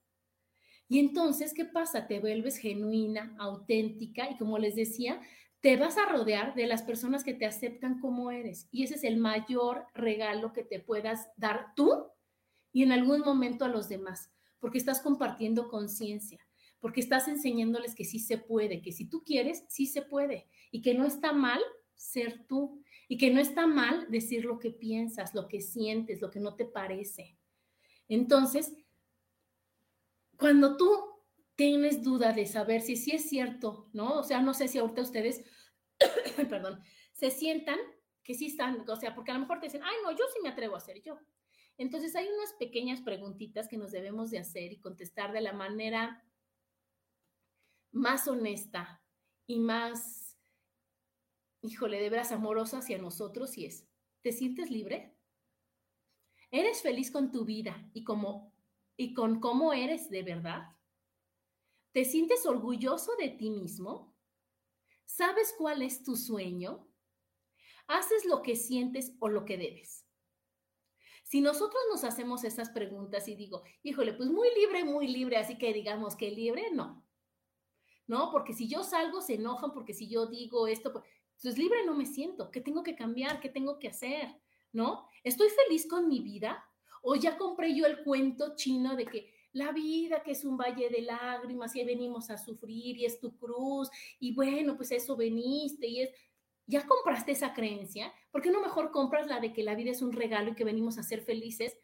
[0.88, 2.06] Y entonces, ¿qué pasa?
[2.06, 5.19] Te vuelves genuina, auténtica y como les decía,
[5.62, 8.67] te vas a rodear de las personas que te aceptan como eres.
[8.69, 12.06] Y ese es el mayor regalo que te puedas dar tú
[12.71, 16.44] y en algún momento a los demás, porque estás compartiendo conciencia
[16.86, 20.84] porque estás enseñándoles que sí se puede, que si tú quieres, sí se puede, y
[20.84, 21.60] que no está mal
[21.95, 26.30] ser tú, y que no está mal decir lo que piensas, lo que sientes, lo
[26.30, 27.39] que no te parece.
[28.08, 28.71] Entonces,
[30.38, 30.88] cuando tú
[31.56, 34.19] tienes duda de saber si sí es cierto, ¿no?
[34.19, 35.43] O sea, no sé si ahorita ustedes,
[36.52, 37.80] perdón, se sientan
[38.24, 40.39] que sí están, o sea, porque a lo mejor te dicen, ay, no, yo sí
[40.43, 41.17] me atrevo a hacer yo.
[41.80, 46.21] Entonces hay unas pequeñas preguntitas que nos debemos de hacer y contestar de la manera
[47.95, 49.01] más honesta
[49.47, 50.38] y más,
[51.62, 53.88] híjole, de veras amorosa hacia nosotros y es,
[54.21, 55.17] ¿te sientes libre?
[56.51, 58.03] ¿Eres feliz con tu vida y,
[58.97, 60.75] y con cómo eres de verdad?
[61.93, 64.13] ¿Te sientes orgulloso de ti mismo?
[65.05, 66.86] ¿Sabes cuál es tu sueño?
[67.88, 70.05] ¿Haces lo que sientes o lo que debes?
[71.23, 75.58] Si nosotros nos hacemos esas preguntas y digo, híjole, pues muy libre, muy libre, así
[75.58, 77.05] que digamos que libre, no.
[78.08, 78.32] ¿No?
[78.32, 81.06] Porque si yo salgo, se enojan, porque si yo digo esto, pues,
[81.41, 83.39] pues libre no me siento, ¿qué tengo que cambiar?
[83.39, 84.36] ¿Qué tengo que hacer?
[84.72, 85.08] ¿No?
[85.24, 86.63] ¿Estoy feliz con mi vida?
[87.02, 90.89] ¿O ya compré yo el cuento chino de que la vida que es un valle
[90.89, 93.89] de lágrimas y ahí venimos a sufrir y es tu cruz
[94.20, 96.10] y bueno, pues eso veniste y es...
[96.68, 98.12] ¿Ya compraste esa creencia?
[98.32, 100.63] ¿Por qué no mejor compras la de que la vida es un regalo y que
[100.63, 101.78] venimos a ser felices?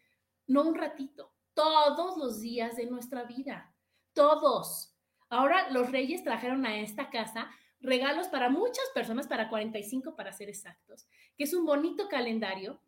[0.48, 3.74] No un ratito, todos los días de nuestra vida,
[4.12, 4.91] todos.
[5.32, 10.50] Ahora los reyes trajeron a esta casa regalos para muchas personas, para 45 para ser
[10.50, 12.82] exactos, que es un bonito calendario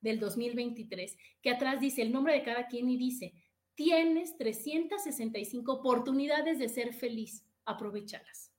[0.00, 3.34] del 2023, que atrás dice el nombre de cada quien y dice,
[3.74, 8.52] tienes 365 oportunidades de ser feliz, aprovechalas.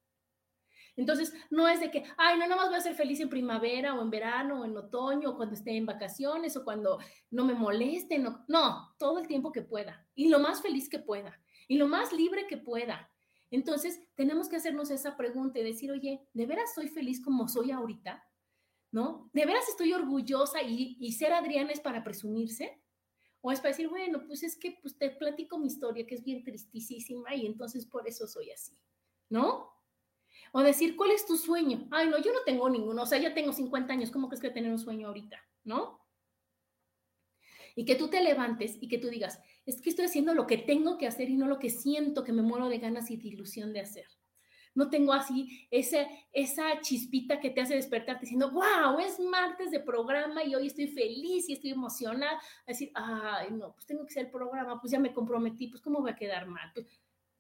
[0.98, 3.94] Entonces, no es de que, ay, no, nada más voy a ser feliz en primavera
[3.94, 7.00] o en verano o en otoño o cuando esté en vacaciones o cuando
[7.32, 8.24] no me molesten.
[8.24, 11.88] No, no, todo el tiempo que pueda y lo más feliz que pueda y lo
[11.88, 13.09] más libre que pueda
[13.52, 17.72] entonces, tenemos que hacernos esa pregunta y decir, oye, ¿de veras soy feliz como soy
[17.72, 18.24] ahorita?
[18.92, 19.30] ¿No?
[19.34, 22.82] ¿De veras estoy orgullosa y, ser Adriana es para presumirse?
[23.42, 26.24] ¿O es para decir, bueno, pues es que pues, te platico mi historia que es
[26.24, 28.78] bien tristísima y entonces por eso soy así?
[29.30, 29.72] ¿No?
[30.52, 31.88] O decir, ¿cuál es tu sueño?
[31.92, 34.50] Ay, no, yo no tengo ninguno, o sea, ya tengo 50 años, ¿cómo crees que
[34.50, 35.38] tener un sueño ahorita?
[35.64, 35.99] ¿No?
[37.80, 40.58] Y que tú te levantes y que tú digas, es que estoy haciendo lo que
[40.58, 43.30] tengo que hacer y no lo que siento que me muero de ganas y de
[43.30, 44.06] ilusión de hacer.
[44.76, 49.80] No tengo así esa, esa chispita que te hace despertarte diciendo, wow, es martes de
[49.80, 52.34] programa y hoy estoy feliz y estoy emocionada.
[52.34, 55.82] A decir, ay, no, pues tengo que hacer el programa, pues ya me comprometí, pues
[55.82, 56.70] ¿cómo voy a quedar mal?
[56.74, 56.86] Pues,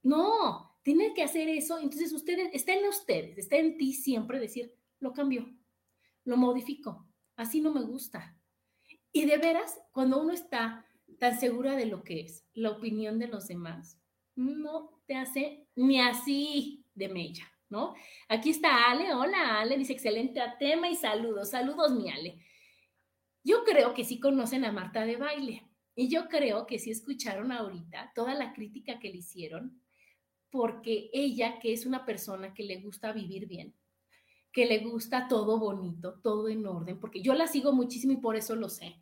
[0.03, 1.79] no, tiene que hacer eso.
[1.79, 5.53] Entonces ustedes, está en ustedes, está en ti siempre decir, lo cambio.
[6.23, 7.09] lo modifico.
[7.35, 8.38] Así no me gusta.
[9.11, 10.85] Y de veras, cuando uno está
[11.19, 13.99] tan segura de lo que es la opinión de los demás,
[14.35, 17.93] no te hace ni así de mella, ¿no?
[18.27, 22.39] Aquí está Ale, hola Ale, dice excelente tema y saludos, saludos mi Ale.
[23.43, 25.63] Yo creo que sí conocen a Marta de baile
[25.95, 29.81] y yo creo que sí escucharon ahorita toda la crítica que le hicieron
[30.51, 33.75] porque ella, que es una persona que le gusta vivir bien,
[34.51, 38.35] que le gusta todo bonito, todo en orden, porque yo la sigo muchísimo y por
[38.35, 38.95] eso lo sé.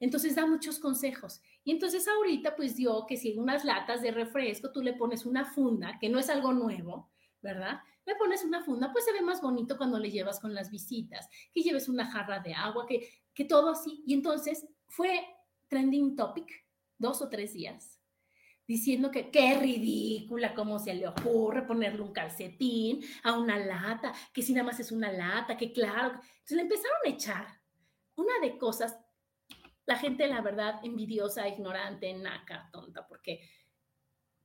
[0.00, 1.40] Entonces da muchos consejos.
[1.64, 5.44] Y entonces ahorita pues dio que si unas latas de refresco tú le pones una
[5.44, 7.80] funda, que no es algo nuevo, ¿verdad?
[8.04, 11.28] Le pones una funda, pues se ve más bonito cuando le llevas con las visitas,
[11.52, 14.02] que lleves una jarra de agua, que, que todo así.
[14.06, 15.24] Y entonces fue
[15.68, 16.50] trending topic
[16.98, 18.01] dos o tres días
[18.66, 24.42] diciendo que qué ridícula, cómo se le ocurre ponerle un calcetín a una lata, que
[24.42, 26.14] si nada más es una lata, que claro.
[26.14, 27.46] Entonces le empezaron a echar
[28.16, 28.98] una de cosas,
[29.86, 33.40] la gente, la verdad, envidiosa, ignorante, naca, tonta, porque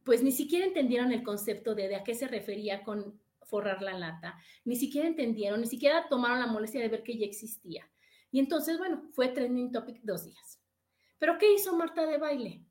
[0.04, 3.98] pues ni siquiera entendieron el concepto de, de a qué se refería con forrar la
[3.98, 7.90] lata, ni siquiera entendieron, ni siquiera tomaron la molestia de ver que ya existía.
[8.32, 10.62] Y entonces, bueno, fue trending topic dos días.
[11.18, 12.66] Pero ¿qué hizo Marta de baile?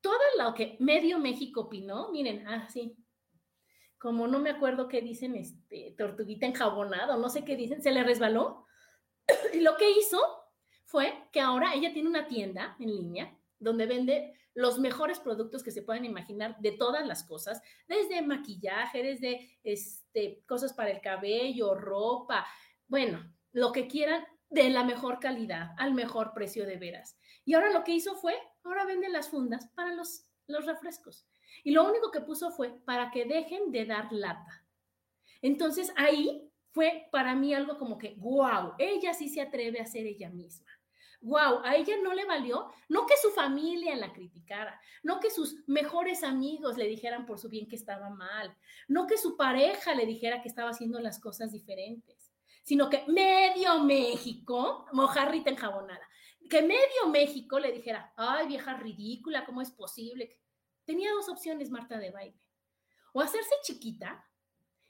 [0.00, 2.68] Todo lo que medio México opinó, miren, ah,
[3.98, 8.04] como no me acuerdo qué dicen, este, tortuguita enjabonada, no sé qué dicen, se le
[8.04, 8.66] resbaló.
[9.54, 10.20] y lo que hizo
[10.84, 15.70] fue que ahora ella tiene una tienda en línea donde vende los mejores productos que
[15.70, 21.74] se pueden imaginar de todas las cosas, desde maquillaje, desde este, cosas para el cabello,
[21.74, 22.46] ropa,
[22.86, 27.18] bueno, lo que quieran de la mejor calidad, al mejor precio de veras.
[27.44, 28.34] Y ahora lo que hizo fue
[28.64, 31.26] ahora venden las fundas para los, los refrescos.
[31.64, 34.64] Y lo único que puso fue para que dejen de dar lata.
[35.42, 40.06] Entonces ahí fue para mí algo como que, wow, ella sí se atreve a ser
[40.06, 40.70] ella misma.
[41.20, 45.56] Wow, a ella no le valió, no que su familia la criticara, no que sus
[45.66, 48.56] mejores amigos le dijeran por su bien que estaba mal,
[48.86, 52.27] no que su pareja le dijera que estaba haciendo las cosas diferentes,
[52.68, 56.06] sino que medio México, mojarrita enjabonada,
[56.50, 60.38] que medio México le dijera, ay, vieja ridícula, ¿cómo es posible?
[60.84, 62.38] Tenía dos opciones Marta de baile.
[63.14, 64.22] O hacerse chiquita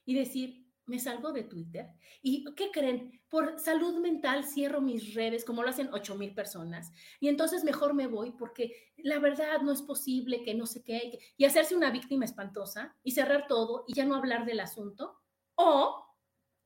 [0.05, 1.87] y decir, me salgo de Twitter.
[2.21, 3.23] ¿Y qué creen?
[3.29, 6.91] Por salud mental cierro mis redes, como lo hacen 8 mil personas.
[7.21, 11.21] Y entonces mejor me voy porque la verdad no es posible que no sé qué.
[11.37, 15.21] Y hacerse una víctima espantosa y cerrar todo y ya no hablar del asunto.
[15.55, 16.08] O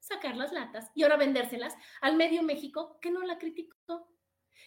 [0.02, 4.08] sacar las latas y ahora vendérselas al medio México que no la criticó.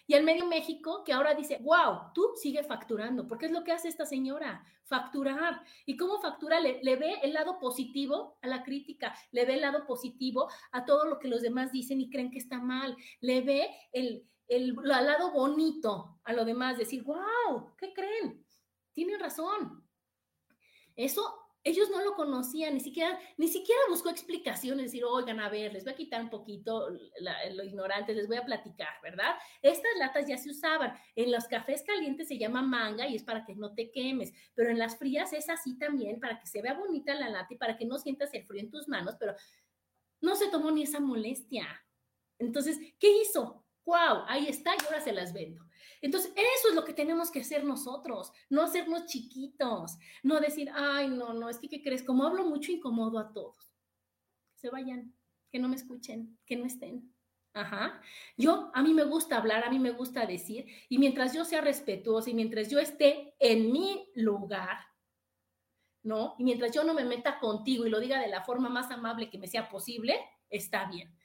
[0.08, 3.72] Y al medio México, que ahora dice, wow, tú sigue facturando, porque es lo que
[3.72, 5.62] hace esta señora, facturar.
[5.84, 6.60] ¿Y cómo factura?
[6.60, 11.06] Le, ve el lado positivo a la crítica, le ve el lado positivo a todo
[11.06, 14.84] lo que los demás dicen y creen que está mal, le ve el, el, el
[14.84, 18.46] lado bonito a lo demás, decir, wow, ¿qué creen?
[18.92, 19.84] Tienen razón.
[20.94, 25.72] Eso ellos no lo conocían, ni siquiera, ni siquiera buscó explicaciones, decir, oigan, a ver,
[25.72, 29.34] les voy a quitar un poquito lo ignorante, les voy a platicar, ¿verdad?
[29.60, 30.96] Estas latas ya se usaban.
[31.16, 34.70] En los cafés calientes se llama manga y es para que no te quemes, pero
[34.70, 37.76] en las frías es así también, para que se vea bonita la lata y para
[37.76, 39.34] que no sientas el frío en tus manos, pero
[40.20, 41.66] no se tomó ni esa molestia.
[42.38, 43.64] Entonces, ¿qué hizo?
[43.84, 44.22] ¡Wow!
[44.28, 45.65] Ahí está y ahora se las vendo.
[46.02, 51.08] Entonces, eso es lo que tenemos que hacer nosotros, no hacernos chiquitos, no decir, ay,
[51.08, 52.02] no, no, es que, ¿qué crees?
[52.02, 53.72] Como hablo mucho, incomodo a todos.
[54.52, 55.14] Que se vayan,
[55.50, 57.12] que no me escuchen, que no estén.
[57.56, 58.02] Ajá.
[58.36, 61.62] Yo, a mí me gusta hablar, a mí me gusta decir, y mientras yo sea
[61.62, 64.78] respetuosa y mientras yo esté en mi lugar,
[66.02, 66.36] ¿no?
[66.38, 69.30] Y mientras yo no me meta contigo y lo diga de la forma más amable
[69.30, 71.16] que me sea posible, está bien.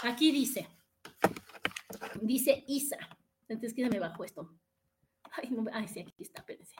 [0.00, 0.68] Aquí dice,
[2.20, 2.98] dice Isa,
[3.48, 4.50] entonces, que me bajó esto.
[5.32, 6.76] Ay, no, ay, sí, aquí está, espérense.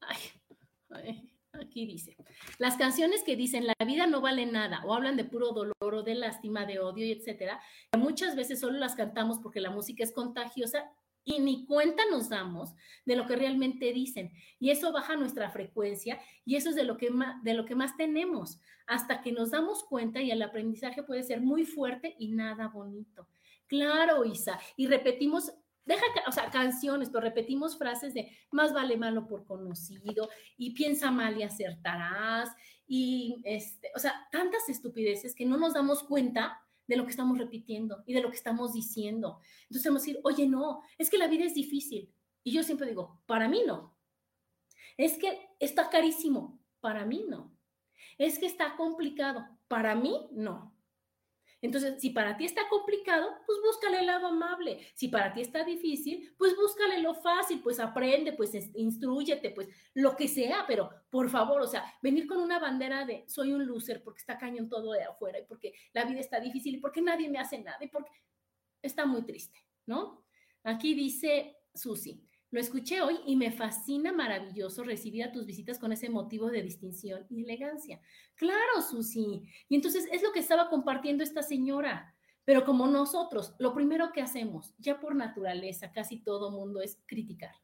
[0.00, 2.16] Ay, aquí dice.
[2.58, 6.02] Las canciones que dicen la vida no vale nada o hablan de puro dolor o
[6.02, 7.60] de lástima, de odio etcétera,
[7.96, 10.90] muchas veces solo las cantamos porque la música es contagiosa
[11.24, 12.74] y ni cuenta nos damos
[13.06, 14.32] de lo que realmente dicen.
[14.58, 19.32] Y eso baja nuestra frecuencia y eso es de lo que más tenemos, hasta que
[19.32, 23.28] nos damos cuenta y el aprendizaje puede ser muy fuerte y nada bonito.
[23.66, 25.54] Claro, Isa, y repetimos
[25.84, 31.10] deja, o sea, canciones, pero repetimos frases de más vale malo por conocido y piensa
[31.10, 32.50] mal y acertarás
[32.86, 37.38] y, este, o sea, tantas estupideces que no nos damos cuenta de lo que estamos
[37.38, 39.40] repitiendo y de lo que estamos diciendo.
[39.64, 42.12] Entonces vamos a decir, oye, no, es que la vida es difícil.
[42.42, 43.96] Y yo siempre digo, para mí no.
[44.96, 47.56] Es que está carísimo, para mí no.
[48.18, 50.73] Es que está complicado, para mí no.
[51.64, 54.86] Entonces, si para ti está complicado, pues búscale el lado amable.
[54.92, 60.14] Si para ti está difícil, pues búscale lo fácil, pues aprende, pues instruyete, pues lo
[60.14, 64.02] que sea, pero por favor, o sea, venir con una bandera de soy un loser
[64.02, 67.30] porque está cañón todo de afuera y porque la vida está difícil y porque nadie
[67.30, 68.12] me hace nada y porque
[68.82, 70.22] está muy triste, ¿no?
[70.64, 75.90] Aquí dice Susi, lo escuché hoy y me fascina maravilloso recibir a tus visitas con
[75.90, 78.00] ese motivo de distinción y elegancia.
[78.36, 79.42] Claro, Susi.
[79.68, 82.14] Y entonces es lo que estaba compartiendo esta señora.
[82.44, 87.56] Pero como nosotros, lo primero que hacemos, ya por naturaleza, casi todo mundo es criticar.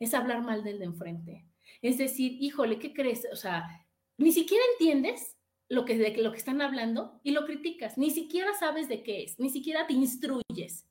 [0.00, 1.46] Es hablar mal del de enfrente.
[1.80, 3.24] Es decir, híjole, ¿qué crees?
[3.32, 5.36] O sea, ni siquiera entiendes
[5.68, 7.96] lo que, de lo que están hablando y lo criticas.
[7.96, 10.88] Ni siquiera sabes de qué es, ni siquiera te instruyes.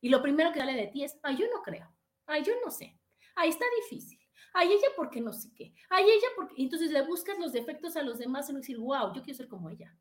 [0.00, 1.92] Y lo primero que sale de ti es, ah, yo no creo.
[2.26, 2.98] Ay, yo no sé.
[3.34, 4.18] Ahí está difícil.
[4.54, 5.72] Ay, ella porque no sé qué.
[5.88, 6.54] Ay, ella porque...
[6.58, 9.70] Entonces le buscas los defectos a los demás y decir, wow, yo quiero ser como
[9.70, 9.96] ella.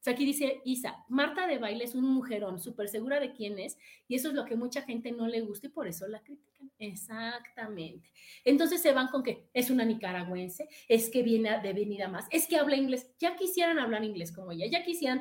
[0.00, 3.76] sea, aquí dice Isa, Marta de baile es un mujerón, súper segura de quién es,
[4.06, 6.70] y eso es lo que mucha gente no le gusta y por eso la critican.
[6.78, 8.12] Exactamente.
[8.44, 12.46] Entonces se van con que es una nicaragüense, es que viene de venida más, es
[12.46, 13.10] que habla inglés.
[13.18, 15.20] Ya quisieran hablar inglés como ella, ya quisieran.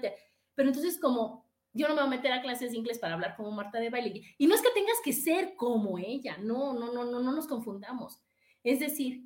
[0.54, 3.36] Pero entonces, como yo no me voy a meter a clases de inglés para hablar
[3.36, 4.24] como Marta de baile.
[4.38, 7.48] Y no es que tengas que ser como ella, no, no, no, no, no nos
[7.48, 8.22] confundamos.
[8.64, 9.24] Es decir,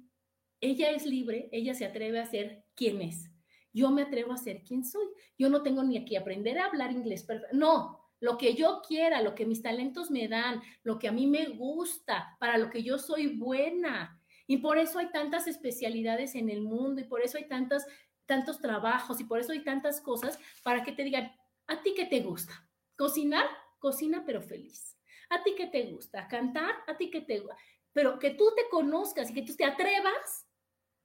[0.59, 3.29] ella es libre, ella se atreve a ser quien es.
[3.73, 5.05] Yo me atrevo a ser quien soy.
[5.37, 7.25] Yo no tengo ni que aprender a hablar inglés.
[7.53, 11.25] No, lo que yo quiera, lo que mis talentos me dan, lo que a mí
[11.25, 14.21] me gusta, para lo que yo soy buena.
[14.45, 17.85] Y por eso hay tantas especialidades en el mundo y por eso hay tantas,
[18.25, 21.31] tantos trabajos y por eso hay tantas cosas para que te digan,
[21.71, 22.67] ¿A ti qué te gusta?
[22.97, 23.47] ¿Cocinar?
[23.79, 24.97] Cocina pero feliz.
[25.29, 26.27] ¿A ti qué te gusta?
[26.27, 26.75] ¿Cantar?
[26.85, 27.55] ¿A ti qué te gusta?
[27.93, 30.49] Pero que tú te conozcas y que tú te atrevas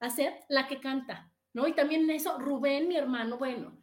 [0.00, 1.68] a ser la que canta, ¿no?
[1.68, 3.80] Y también eso, Rubén, mi hermano, bueno,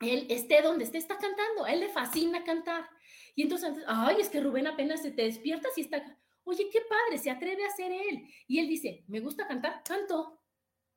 [0.00, 2.86] él esté donde esté, está cantando, a él le fascina cantar.
[3.34, 6.04] Y entonces, ay, es que Rubén apenas se te despierta si está,
[6.44, 8.28] oye, qué padre, se atreve a ser él.
[8.46, 10.42] Y él dice, me gusta cantar, canto,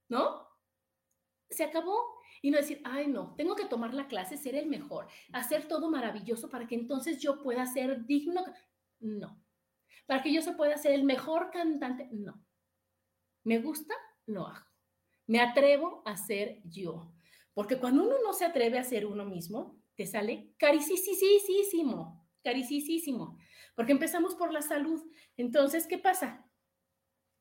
[0.10, 0.46] ¿no?
[1.50, 2.17] Se acabó.
[2.42, 5.90] Y no decir, ay, no, tengo que tomar la clase, ser el mejor, hacer todo
[5.90, 8.44] maravilloso para que entonces yo pueda ser digno.
[9.00, 9.42] No.
[10.06, 12.10] Para que yo se pueda ser el mejor cantante.
[12.12, 12.44] No.
[13.44, 13.94] ¿Me gusta?
[14.26, 14.66] Lo hago.
[15.26, 17.14] Me atrevo a ser yo.
[17.54, 23.38] Porque cuando uno no se atreve a ser uno mismo, te sale carísimo, carísimo.
[23.76, 25.04] Porque empezamos por la salud.
[25.36, 26.48] Entonces, ¿qué pasa?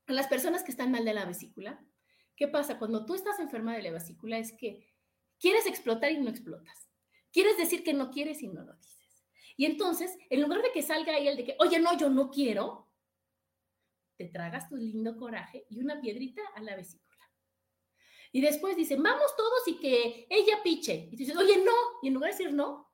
[0.07, 1.86] Las personas que están mal de la vesícula,
[2.37, 2.78] ¿Qué pasa?
[2.78, 4.87] Cuando tú estás enferma de la vesícula es que
[5.41, 6.91] quieres explotar y no explotas.
[7.32, 9.24] Quieres decir que no quieres y no lo dices.
[9.57, 12.30] Y entonces, en lugar de que salga ahí el de que, oye, no, yo no
[12.30, 12.93] quiero,
[14.16, 17.07] te tragas tu lindo coraje y una piedrita a la vesícula.
[18.32, 21.09] Y después dicen, vamos todos y que ella piche.
[21.11, 21.72] Y tú dices, oye, no.
[22.03, 22.93] Y en lugar de decir no,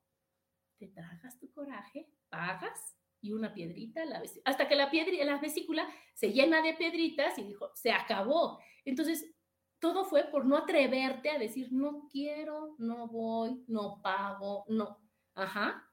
[0.79, 4.23] te tragas tu coraje, pagas y una piedrita la.
[4.45, 8.59] Hasta que la, piedra, la vesícula se llena de piedritas y dijo, se acabó.
[8.85, 9.33] Entonces,
[9.79, 14.99] todo fue por no atreverte a decir, no quiero, no voy, no pago, no.
[15.35, 15.89] Ajá.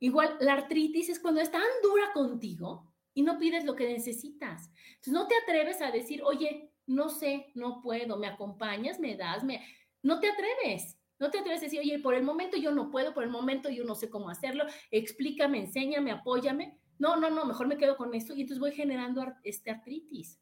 [0.00, 4.70] Igual, la artritis es cuando es tan dura contigo y no pides lo que necesitas.
[4.94, 9.44] Entonces, no te atreves a decir, oye, no sé, no puedo, me acompañas, me das,
[9.44, 9.64] me...
[10.02, 10.98] No te atreves.
[11.22, 13.70] No te atreves a decir, oye, por el momento yo no puedo, por el momento
[13.70, 16.80] yo no sé cómo hacerlo, explícame, enséñame, apóyame.
[16.98, 20.40] No, no, no, mejor me quedo con esto y entonces voy generando este artritis.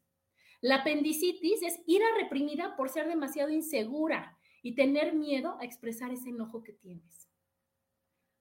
[0.59, 6.29] La apendicitis es ira reprimida por ser demasiado insegura y tener miedo a expresar ese
[6.29, 7.29] enojo que tienes.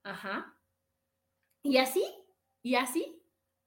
[0.03, 0.59] Ajá.
[1.63, 2.03] Y así,
[2.63, 3.23] y así,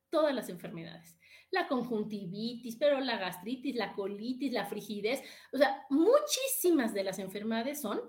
[0.10, 1.16] todas las enfermedades.
[1.52, 5.22] La conjuntivitis, pero la gastritis, la colitis, la frigidez,
[5.52, 8.02] o sea, muchísimas de las enfermedades son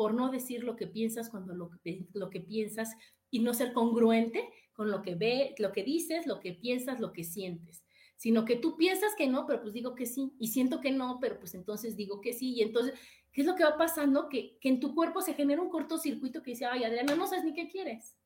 [0.00, 1.70] por no decir lo que piensas cuando lo,
[2.14, 2.96] lo que piensas
[3.30, 7.12] y no ser congruente con lo que ve, lo que dices, lo que piensas, lo
[7.12, 7.84] que sientes
[8.16, 11.18] sino que tú piensas que no, pero pues digo que sí, y siento que no,
[11.20, 12.94] pero pues entonces digo que sí, y entonces,
[13.30, 14.30] ¿qué es lo que va pasando?
[14.30, 17.44] Que, que en tu cuerpo se genera un cortocircuito que dice, ay, Adriana, no sabes
[17.44, 18.16] ni qué quieres,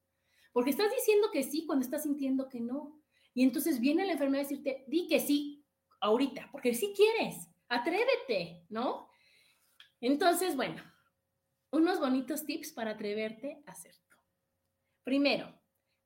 [0.52, 3.00] porque estás diciendo que sí cuando estás sintiendo que no,
[3.34, 5.64] y entonces viene la enfermedad a decirte, di que sí,
[6.00, 9.08] ahorita, porque sí quieres, atrévete, ¿no?
[10.00, 10.82] Entonces, bueno,
[11.74, 14.00] unos bonitos tips para atreverte a hacerlo.
[15.02, 15.52] Primero,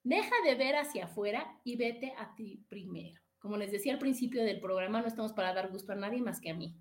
[0.02, 3.20] deja de ver hacia afuera y vete a ti primero.
[3.38, 6.40] Como les decía al principio del programa, no estamos para dar gusto a nadie más
[6.40, 6.74] que a mí.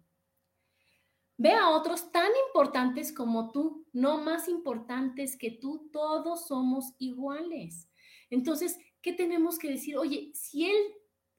[1.37, 7.91] Ve a otros tan importantes como tú, no más importantes que tú, todos somos iguales.
[8.31, 9.97] Entonces, ¿qué tenemos que decir?
[9.97, 10.77] Oye, si él,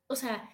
[0.06, 0.48] o sea,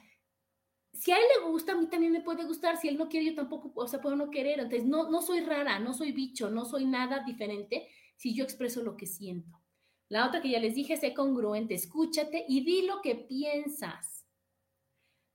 [0.94, 3.26] si a él le gusta, a mí también me puede gustar, si él no quiere,
[3.26, 4.60] yo tampoco, o sea, puedo no querer.
[4.60, 8.82] Entonces, no, no soy rara, no soy bicho, no soy nada diferente si yo expreso
[8.82, 9.60] lo que siento.
[10.08, 14.26] La otra que ya les dije, sé congruente, escúchate y di lo que piensas.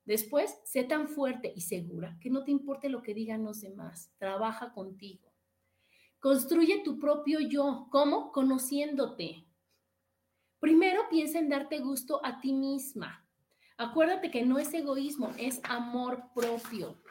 [0.05, 4.11] Después, sé tan fuerte y segura que no te importe lo que digan los demás.
[4.17, 5.31] Trabaja contigo.
[6.19, 7.87] Construye tu propio yo.
[7.91, 8.31] ¿Cómo?
[8.31, 9.45] Conociéndote.
[10.59, 13.28] Primero piensa en darte gusto a ti misma.
[13.79, 17.01] Acuérdate que no es egoísmo, es amor propio.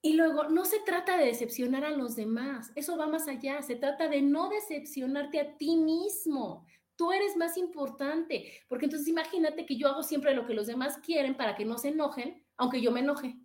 [0.00, 3.76] Y luego, no se trata de decepcionar a los demás, eso va más allá, se
[3.76, 6.64] trata de no decepcionarte a ti mismo.
[6.96, 10.96] Tú eres más importante, porque entonces imagínate que yo hago siempre lo que los demás
[11.04, 13.38] quieren para que no se enojen, aunque yo me enoje.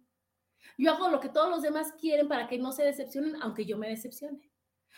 [0.78, 3.78] Yo hago lo que todos los demás quieren para que no se decepcionen, aunque yo
[3.78, 4.50] me decepcione,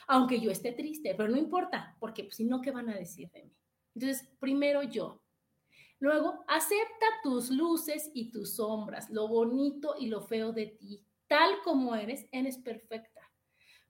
[0.05, 3.31] aunque yo esté triste, pero no importa, porque pues, si no, ¿qué van a decir
[3.31, 3.57] de mí?
[3.95, 5.24] Entonces, primero yo.
[5.99, 11.61] Luego, acepta tus luces y tus sombras, lo bonito y lo feo de ti tal
[11.63, 13.21] como eres, eres perfecta.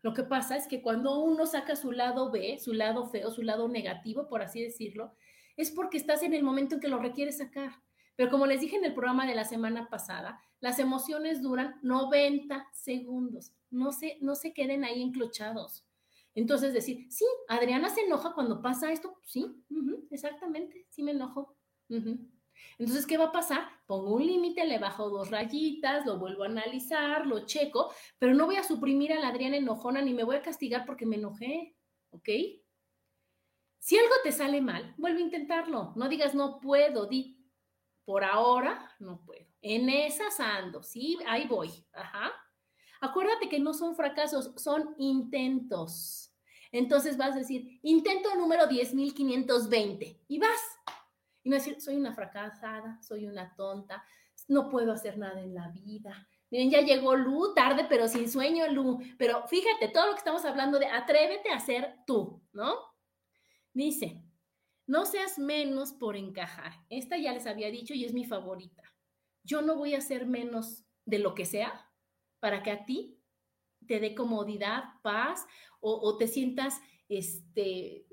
[0.02, 3.42] Lo que pasa es que cuando uno saca su lado B, su lado feo, su
[3.42, 5.16] lado negativo, por así decirlo,
[5.58, 7.72] es porque estás en el momento en que lo requieres sacar.
[8.16, 12.68] Pero como les dije en el programa de la semana pasada, las emociones duran 90
[12.72, 13.54] segundos.
[13.72, 15.86] No se, no se queden ahí enclochados.
[16.34, 19.20] Entonces decir, sí, Adriana se enoja cuando pasa esto.
[19.24, 19.46] Sí,
[20.12, 21.56] exactamente, sí me enojo.
[21.90, 23.68] Entonces, ¿qué va a pasar?
[23.86, 28.46] Pongo un límite, le bajo dos rayitas, lo vuelvo a analizar, lo checo, pero no
[28.46, 31.76] voy a suprimir a la Adriana enojona ni me voy a castigar porque me enojé,
[32.12, 32.30] ¿ok?
[33.80, 35.94] Si algo te sale mal, vuelve a intentarlo.
[35.96, 37.38] No digas no puedo, di
[38.04, 39.46] por ahora no puedo.
[39.62, 41.70] En esas ando, sí, ahí voy.
[43.02, 46.34] Acuérdate que no son fracasos, son intentos.
[46.72, 50.62] Entonces vas a decir, intento número 10.520 y vas.
[51.46, 54.04] Y no decir, soy una fracasada, soy una tonta,
[54.48, 56.28] no puedo hacer nada en la vida.
[56.50, 58.98] Miren, ya llegó Lu, tarde pero sin sueño, Lu.
[59.20, 62.76] Pero fíjate, todo lo que estamos hablando de atrévete a ser tú, ¿no?
[63.74, 64.24] Dice,
[64.88, 66.74] no seas menos por encajar.
[66.90, 68.84] Esta ya les había dicho y es mi favorita.
[69.44, 71.92] Yo no voy a ser menos de lo que sea
[72.40, 73.20] para que a ti
[73.86, 75.46] te dé comodidad, paz
[75.80, 78.05] o, o te sientas este,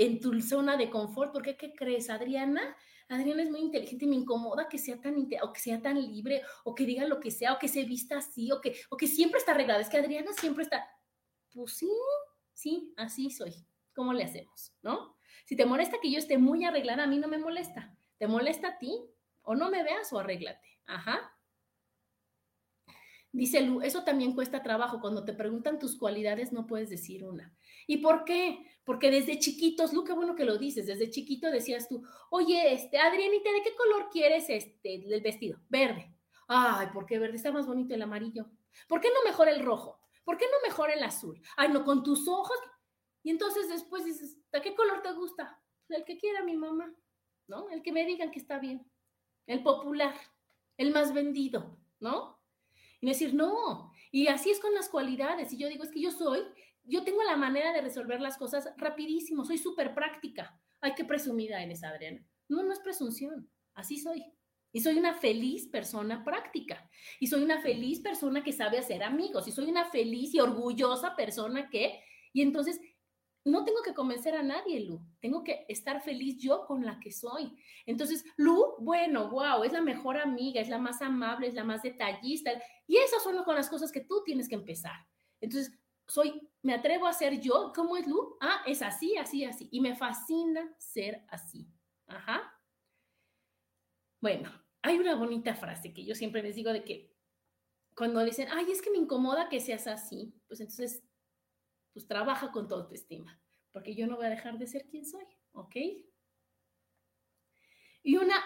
[0.00, 2.74] en tu zona de confort, porque ¿qué crees, Adriana?
[3.08, 6.42] Adriana es muy inteligente y me incomoda que sea tan o que sea tan libre
[6.64, 9.06] o que diga lo que sea o que se vista así o que o que
[9.06, 9.80] siempre está arreglada.
[9.80, 10.88] Es que Adriana siempre está
[11.52, 11.90] Pues sí,
[12.54, 13.52] sí, así soy.
[13.94, 15.18] ¿Cómo le hacemos, no?
[15.44, 17.94] Si te molesta que yo esté muy arreglada, a mí no me molesta.
[18.16, 19.04] ¿Te molesta a ti?
[19.42, 20.78] O no me veas o arréglate.
[20.86, 21.36] Ajá.
[23.32, 25.00] Dice Lu, eso también cuesta trabajo.
[25.00, 27.54] Cuando te preguntan tus cualidades, no puedes decir una.
[27.90, 28.64] ¿Y por qué?
[28.84, 32.98] Porque desde chiquitos, Lu, qué bueno que lo dices, desde chiquito decías tú, oye, este,
[32.98, 35.58] Adrianita, ¿de qué color quieres este, el vestido?
[35.68, 36.14] Verde.
[36.46, 37.34] Ay, ¿por qué verde?
[37.34, 38.46] Está más bonito el amarillo.
[38.86, 39.98] ¿Por qué no mejor el rojo?
[40.22, 41.42] ¿Por qué no mejor el azul?
[41.56, 42.56] Ay, no, con tus ojos.
[43.24, 45.60] Y entonces después dices, ¿de qué color te gusta?
[45.88, 46.94] El que quiera mi mamá,
[47.48, 47.70] ¿no?
[47.70, 48.88] El que me digan que está bien.
[49.48, 50.14] El popular,
[50.76, 52.40] el más vendido, ¿no?
[53.00, 53.90] Y decir, no.
[54.12, 55.52] Y así es con las cualidades.
[55.52, 56.40] Y yo digo, es que yo soy
[56.90, 60.60] yo tengo la manera de resolver las cosas rapidísimo, soy súper práctica.
[60.80, 62.26] Ay, qué presumida eres, Adriana.
[62.48, 64.24] No, no es presunción, así soy.
[64.72, 66.88] Y soy una feliz persona práctica.
[67.18, 69.48] Y soy una feliz persona que sabe hacer amigos.
[69.48, 72.00] Y soy una feliz y orgullosa persona que...
[72.32, 72.80] Y entonces,
[73.44, 75.00] no tengo que convencer a nadie, Lu.
[75.20, 77.56] Tengo que estar feliz yo con la que soy.
[77.86, 81.82] Entonces, Lu, bueno, wow, es la mejor amiga, es la más amable, es la más
[81.82, 82.52] detallista.
[82.86, 85.06] Y esas son las cosas que tú tienes que empezar.
[85.40, 85.72] Entonces,
[86.10, 87.72] soy, me atrevo a ser yo.
[87.74, 88.36] ¿Cómo es Lu?
[88.40, 89.68] Ah, es así, así, así.
[89.70, 91.68] Y me fascina ser así.
[92.06, 92.52] Ajá.
[94.20, 94.50] Bueno,
[94.82, 97.14] hay una bonita frase que yo siempre les digo de que
[97.96, 101.02] cuando dicen, ay, es que me incomoda que seas así, pues entonces,
[101.92, 103.42] pues trabaja con tu autoestima,
[103.72, 105.76] porque yo no voy a dejar de ser quien soy, ¿ok?
[108.02, 108.36] Y una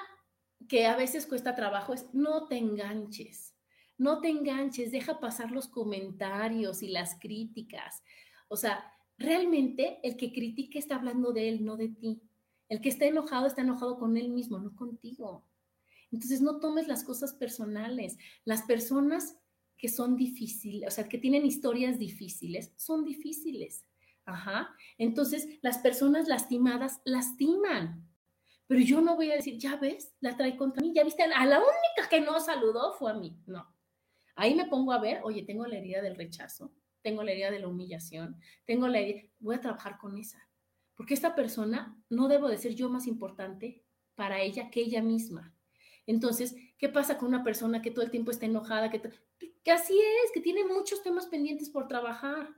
[0.69, 3.54] que a veces cuesta trabajo es no te enganches.
[3.97, 8.03] No te enganches, deja pasar los comentarios y las críticas.
[8.49, 12.22] O sea, realmente el que critique está hablando de él, no de ti.
[12.68, 15.47] El que está enojado está enojado con él mismo, no contigo.
[16.11, 18.16] Entonces no tomes las cosas personales.
[18.45, 19.36] Las personas
[19.76, 23.84] que son difíciles, o sea, que tienen historias difíciles, son difíciles.
[24.24, 24.74] Ajá.
[24.97, 28.09] Entonces, las personas lastimadas lastiman.
[28.66, 31.47] Pero yo no voy a decir, ya ves, la trae contra mí, ya viste, a
[31.47, 33.36] la única que no saludó fue a mí.
[33.47, 33.74] No.
[34.35, 36.72] Ahí me pongo a ver, oye, tengo la herida del rechazo,
[37.03, 40.49] tengo la herida de la humillación, tengo la herida, voy a trabajar con esa.
[40.95, 45.55] Porque esta persona no debo de ser yo más importante para ella que ella misma.
[46.07, 48.91] Entonces, ¿qué pasa con una persona que todo el tiempo está enojada?
[48.91, 49.01] Que,
[49.62, 52.49] que así es, que tiene muchos temas pendientes por trabajar.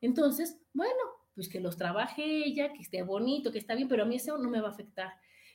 [0.00, 1.00] Entonces, bueno,
[1.34, 4.38] pues que los trabaje ella, que esté bonito, que está bien, pero a mí eso
[4.38, 5.12] no me va a afectar.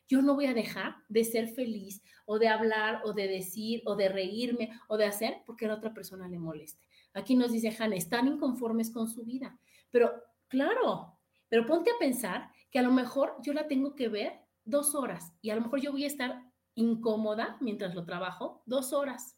[0.07, 3.95] Yo no voy a dejar de ser feliz o de hablar o de decir o
[3.95, 6.87] de reírme o de hacer porque a la otra persona le moleste.
[7.13, 9.59] Aquí nos dice Hannah, están inconformes con su vida.
[9.91, 10.11] Pero
[10.47, 14.95] claro, pero ponte a pensar que a lo mejor yo la tengo que ver dos
[14.95, 16.43] horas y a lo mejor yo voy a estar
[16.75, 19.37] incómoda mientras lo trabajo dos horas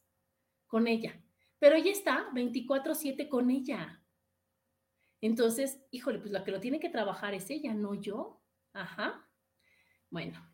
[0.68, 1.24] con ella.
[1.60, 4.04] Pero ella está 24/7 con ella.
[5.22, 8.42] Entonces, híjole, pues la que lo tiene que trabajar es ella, no yo.
[8.74, 9.30] Ajá.
[10.10, 10.49] Bueno,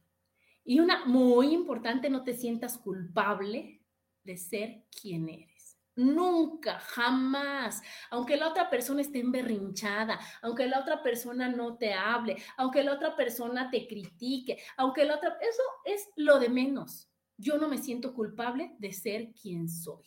[0.66, 3.84] y una muy importante, no te sientas culpable
[4.24, 5.78] de ser quien eres.
[5.96, 12.36] Nunca, jamás, aunque la otra persona esté emberrinchada, aunque la otra persona no te hable,
[12.58, 17.10] aunque la otra persona te critique, aunque la otra, eso es lo de menos.
[17.38, 20.04] Yo no me siento culpable de ser quien soy.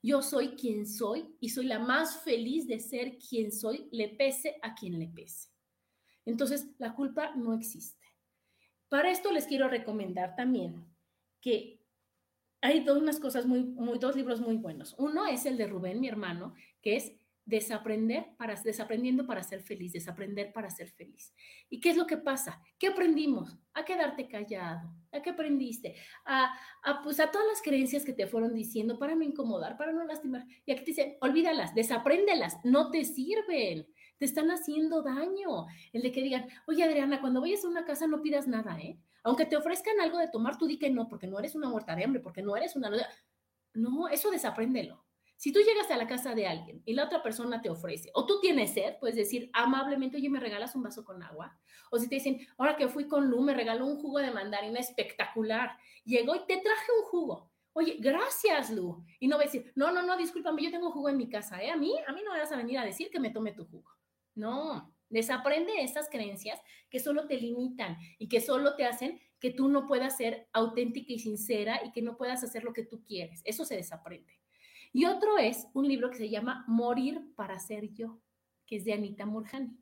[0.00, 4.56] Yo soy quien soy y soy la más feliz de ser quien soy, le pese
[4.62, 5.50] a quien le pese.
[6.24, 7.97] Entonces, la culpa no existe.
[8.88, 10.84] Para esto les quiero recomendar también
[11.40, 11.78] que
[12.60, 14.94] hay dos libros muy buenos.
[14.98, 17.12] Uno es el de Rubén, mi hermano, que es
[17.48, 21.32] desaprender para desaprendiendo para ser feliz, desaprender para ser feliz.
[21.70, 22.60] ¿Y qué es lo que pasa?
[22.78, 23.56] ¿Qué aprendimos?
[23.72, 24.92] A quedarte callado.
[25.10, 25.96] ¿A qué aprendiste?
[26.26, 30.04] A, a, pues todas las creencias que te fueron diciendo para no incomodar, para no
[30.04, 30.44] lastimar.
[30.66, 33.86] Y aquí te dicen, olvídalas, desapréndelas, no te sirven.
[34.18, 35.66] Te están haciendo daño.
[35.92, 38.98] El de que digan, oye Adriana, cuando vayas a una casa no pidas nada, ¿eh?
[39.22, 41.94] Aunque te ofrezcan algo de tomar, tú di que no, porque no eres una muerta
[41.94, 42.90] de hambre, porque no eres una...
[43.74, 45.04] No, eso desapréndelo.
[45.36, 48.26] Si tú llegas a la casa de alguien y la otra persona te ofrece, o
[48.26, 51.56] tú tienes sed, puedes decir amablemente, oye, ¿me regalas un vaso con agua?
[51.92, 54.80] O si te dicen, ahora que fui con Lu, me regaló un jugo de mandarina
[54.80, 55.76] espectacular.
[56.04, 57.52] Llegó y te traje un jugo.
[57.72, 59.04] Oye, gracias, Lu.
[59.20, 61.62] Y no va a decir, no, no, no, discúlpame, yo tengo jugo en mi casa,
[61.62, 61.70] ¿eh?
[61.70, 63.64] A mí, a mí no me vas a venir a decir que me tome tu
[63.64, 63.97] jugo.
[64.38, 69.68] No, desaprende esas creencias que solo te limitan y que solo te hacen que tú
[69.68, 73.42] no puedas ser auténtica y sincera y que no puedas hacer lo que tú quieres.
[73.44, 74.38] Eso se desaprende.
[74.92, 78.20] Y otro es un libro que se llama Morir para ser yo,
[78.66, 79.76] que es de Anita Murjani.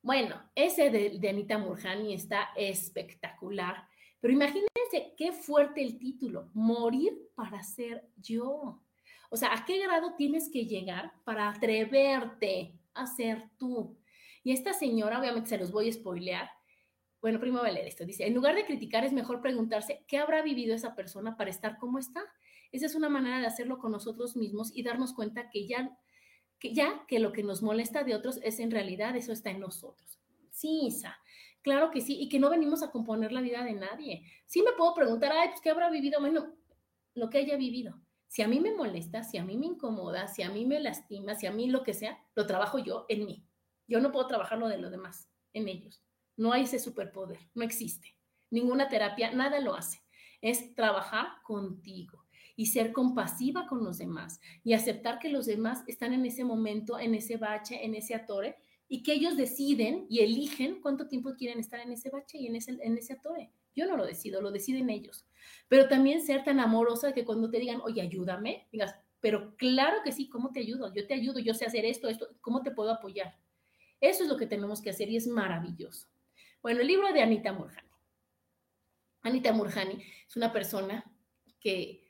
[0.00, 3.86] Bueno, ese de, Anita Murjani está espectacular,
[4.20, 8.82] pero imagínense qué fuerte el título, Morir para ser yo.
[9.30, 13.98] O sea, ¿a qué grado tienes que llegar para atreverte a ser tú?
[14.44, 16.50] Y esta señora, obviamente se los voy a spoilear.
[17.20, 18.04] Bueno, primero voy a esto.
[18.04, 21.78] Dice, en lugar de criticar es mejor preguntarse qué habrá vivido esa persona para estar
[21.78, 22.24] como está
[22.72, 25.96] esa es una manera de hacerlo con nosotros mismos y darnos cuenta que ya,
[26.58, 29.60] que ya que lo que nos molesta de otros es en realidad eso está en
[29.60, 30.18] nosotros.
[30.50, 31.18] Sí, Isa,
[31.60, 34.22] claro que sí, y que no venimos a componer la vida de nadie.
[34.46, 36.18] Sí me puedo preguntar, ay, pues, ¿qué habrá vivido?
[36.20, 36.54] Bueno,
[37.14, 38.00] lo que haya vivido.
[38.32, 41.34] Si a mí me molesta, si a mí me incomoda, si a mí me lastima,
[41.34, 43.44] si a mí lo que sea, lo trabajo yo en mí.
[43.86, 46.02] Yo no puedo trabajarlo de los demás, en ellos.
[46.38, 48.16] No hay ese superpoder, no existe.
[48.48, 50.00] Ninguna terapia, nada lo hace.
[50.40, 52.24] Es trabajar contigo
[52.56, 56.98] y ser compasiva con los demás y aceptar que los demás están en ese momento,
[56.98, 58.56] en ese bache, en ese atore
[58.88, 62.56] y que ellos deciden y eligen cuánto tiempo quieren estar en ese bache y en
[62.56, 63.52] ese, en ese atore.
[63.74, 65.26] Yo no lo decido, lo deciden ellos.
[65.68, 70.12] Pero también ser tan amorosa que cuando te digan, oye, ayúdame, digas, pero claro que
[70.12, 70.92] sí, ¿cómo te ayudo?
[70.92, 73.38] Yo te ayudo, yo sé hacer esto, esto, ¿cómo te puedo apoyar?
[74.00, 76.08] Eso es lo que tenemos que hacer y es maravilloso.
[76.60, 77.88] Bueno, el libro de Anita Murjani.
[79.22, 81.04] Anita Murjani es una persona
[81.60, 82.02] que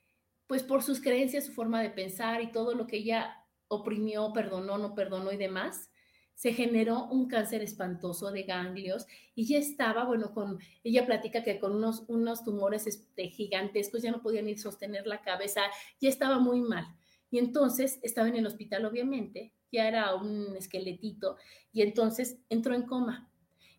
[0.46, 4.76] pues por sus creencias, su forma de pensar y todo lo que ella oprimió, perdonó,
[4.76, 5.90] no perdonó y demás,
[6.34, 11.60] se generó un cáncer espantoso de ganglios y ya estaba, bueno, con, ella platica que
[11.60, 15.62] con unos, unos tumores este, gigantescos ya no podía ni sostener la cabeza,
[16.00, 16.86] ya estaba muy mal.
[17.30, 21.36] Y entonces estaba en el hospital, obviamente, ya era un esqueletito,
[21.72, 23.30] y entonces entró en coma.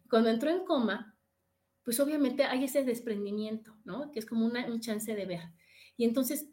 [0.09, 1.17] Cuando entró en coma,
[1.83, 4.11] pues obviamente hay ese desprendimiento, ¿no?
[4.11, 5.41] Que es como una, un chance de ver.
[5.97, 6.49] Y entonces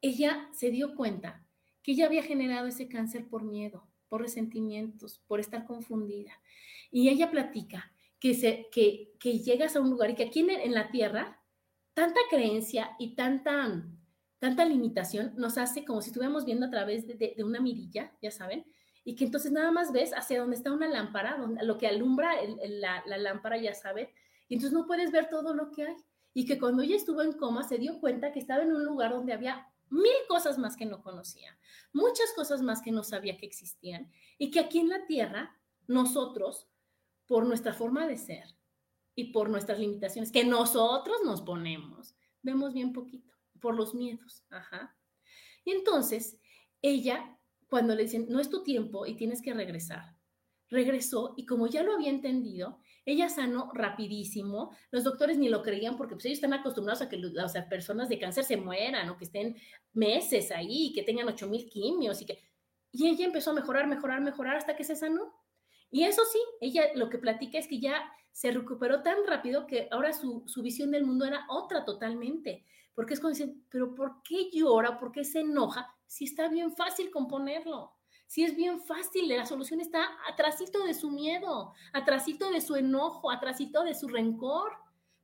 [0.00, 1.44] ella se dio cuenta
[1.82, 6.32] que ella había generado ese cáncer por miedo, por resentimientos, por estar confundida.
[6.90, 10.74] Y ella platica que, se, que, que llegas a un lugar y que aquí en,
[10.74, 11.40] la tierra,
[11.94, 13.86] tanta creencia y tanta,
[14.38, 18.66] tanta limitación nos hace como si estuviéramos viendo a través de, una mirilla, ya saben,
[19.04, 22.32] y que entonces nada más ves hacia donde está una lámpara, donde, lo que alumbra
[22.68, 24.08] la, la lámpara, ya saben,
[24.48, 25.96] y entonces no puedes ver todo lo que hay.
[26.34, 29.12] Y que cuando ella estuvo en coma se dio cuenta que estaba en un lugar
[29.12, 31.58] donde había mil cosas más que no conocía,
[31.92, 36.68] muchas cosas más que no sabía que existían y que aquí en la Tierra nosotros,
[37.26, 38.44] por nuestra forma de ser
[39.14, 44.44] y por nuestras limitaciones que nosotros nos ponemos, vemos bien poquito, por los miedos.
[44.50, 44.96] Ajá.
[45.64, 46.38] Y entonces
[46.80, 47.36] ella
[47.70, 50.16] cuando le dicen, no es tu tiempo y tienes que regresar,
[50.68, 54.76] regresó y como ya lo había entendido, ella sanó rapidísimo.
[54.90, 58.18] Los doctores ni lo creían porque pues, ellos están acostumbrados a que las personas de
[58.18, 59.56] cáncer se mueran o que estén
[59.92, 62.38] meses ahí, que tengan 8000 quimios y que...
[62.92, 65.34] Y ella empezó a mejorar, mejorar, mejorar hasta que se sanó.
[65.90, 69.88] Y eso sí, ella lo que platica es que ya se recuperó tan rápido que
[69.90, 72.64] ahora su, su visión del mundo era otra totalmente.
[72.94, 74.98] Porque es como dicen, pero ¿por qué llora?
[74.98, 75.86] ¿Por qué se enoja?
[76.06, 77.92] Si está bien fácil componerlo.
[78.30, 83.28] Si es bien fácil, la solución está atrásito de su miedo, atrásito de su enojo,
[83.28, 84.70] atrásito de su rencor.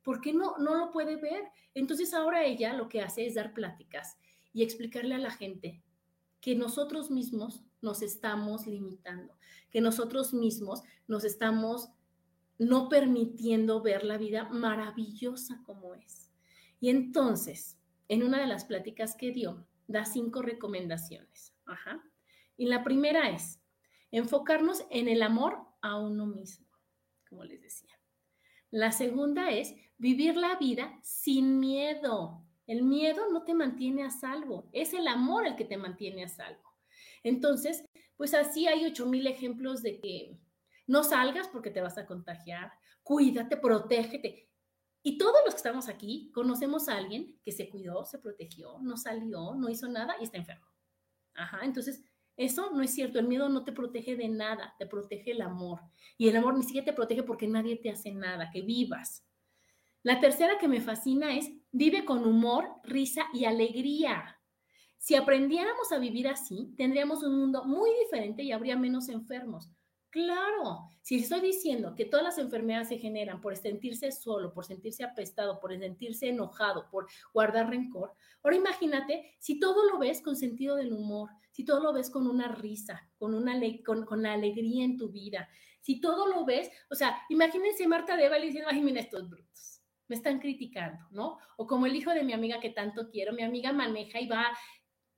[0.02, 1.44] ¿Por qué no, no lo puede ver?
[1.72, 4.18] Entonces ahora ella lo que hace es dar pláticas
[4.52, 5.84] y explicarle a la gente
[6.40, 9.38] que nosotros mismos nos estamos limitando,
[9.70, 11.90] que nosotros mismos nos estamos
[12.58, 16.32] no permitiendo ver la vida maravillosa como es.
[16.80, 17.78] Y entonces,
[18.08, 21.54] en una de las pláticas que dio, da cinco recomendaciones.
[21.66, 22.02] Ajá.
[22.56, 23.60] Y la primera es
[24.10, 26.66] enfocarnos en el amor a uno mismo,
[27.28, 27.90] como les decía.
[28.70, 32.42] La segunda es vivir la vida sin miedo.
[32.66, 36.28] El miedo no te mantiene a salvo, es el amor el que te mantiene a
[36.28, 36.74] salvo.
[37.22, 37.84] Entonces,
[38.16, 40.36] pues así hay ocho mil ejemplos de que
[40.86, 44.48] no salgas porque te vas a contagiar, cuídate, protégete.
[45.02, 48.96] Y todos los que estamos aquí conocemos a alguien que se cuidó, se protegió, no
[48.96, 50.66] salió, no hizo nada y está enfermo.
[51.34, 52.02] Ajá, entonces
[52.36, 55.80] eso no es cierto, el miedo no te protege de nada, te protege el amor.
[56.18, 59.26] Y el amor ni siquiera te protege porque nadie te hace nada, que vivas.
[60.02, 64.38] La tercera que me fascina es vive con humor, risa y alegría.
[64.98, 69.70] Si aprendiéramos a vivir así, tendríamos un mundo muy diferente y habría menos enfermos.
[70.10, 75.04] Claro, si estoy diciendo que todas las enfermedades se generan por sentirse solo, por sentirse
[75.04, 78.12] apestado, por sentirse enojado, por guardar rencor,
[78.42, 82.26] ahora imagínate si todo lo ves con sentido del humor, si todo lo ves con
[82.26, 85.48] una risa, con, una con, la alegría en tu vida,
[85.80, 89.80] si todo lo ves, o sea, imagínense Marta de Eva diciendo, ay, mira estos brutos,
[90.06, 91.38] me están criticando, ¿no?
[91.56, 94.54] O como el hijo de mi amiga que tanto quiero, mi amiga maneja y va,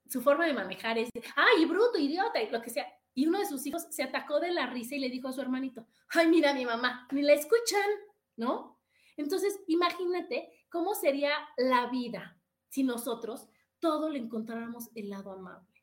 [0.08, 3.46] su forma de manejar es, ay, bruto, idiota, y lo que sea y uno de
[3.46, 6.54] sus hijos se atacó de la risa y le dijo a su hermanito, ay, mira
[6.54, 7.90] mi mamá, ni la escuchan,
[8.36, 8.78] ¿no?
[9.16, 13.48] Entonces, imagínate cómo sería la vida si nosotros
[13.80, 15.77] todo le encontráramos el lado amable.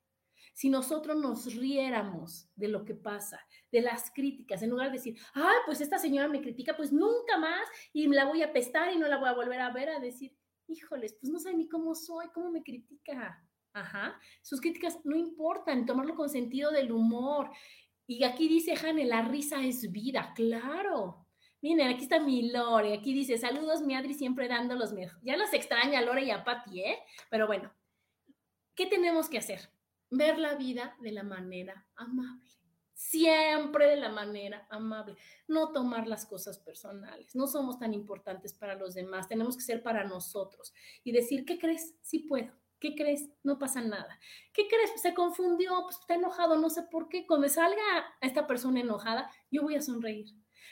[0.56, 5.18] Si nosotros nos riéramos de lo que pasa, de las críticas, en lugar de decir,
[5.34, 8.98] ay, pues esta señora me critica, pues nunca más y la voy a pestar y
[8.98, 10.34] no la voy a volver a ver, a decir,
[10.68, 13.46] híjoles, pues no sé ni cómo soy, cómo me critica.
[13.74, 14.18] Ajá.
[14.42, 17.52] Sus críticas no importan, tomarlo con sentido del humor.
[18.08, 21.28] Y aquí dice Jane, la risa es vida, claro.
[21.62, 25.22] Miren, aquí está mi Lore, aquí dice, saludos mi Adri, siempre dando los mejores.
[25.22, 27.00] Ya los extraña Lore y a Pati, ¿eh?
[27.30, 27.74] Pero bueno,
[28.74, 29.75] ¿qué tenemos que hacer?
[30.18, 32.50] Ver la vida de la manera amable.
[32.94, 35.18] Siempre de la manera amable.
[35.48, 37.36] No tomar las cosas personales.
[37.36, 39.28] No somos tan importantes para los demás.
[39.28, 40.74] Tenemos que ser para nosotros.
[41.04, 41.96] Y decir, ¿qué crees?
[42.02, 43.30] Sí puedo ¿Qué crees?
[43.44, 44.20] No pasa nada.
[44.54, 45.02] ¿Qué crees?
[45.02, 47.26] Se confundió, pues está enojado, no sé por qué.
[47.26, 47.82] Cuando salga
[48.22, 50.28] esta persona enojada, yo voy a sonreír.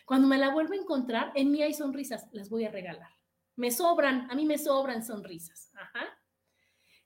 [0.06, 3.10] Cuando me la vuelva a encontrar, en mí hay sonrisas, las voy a regalar.
[3.56, 5.72] Me sobran, a mí me sobran sonrisas.
[5.74, 6.13] Ajá.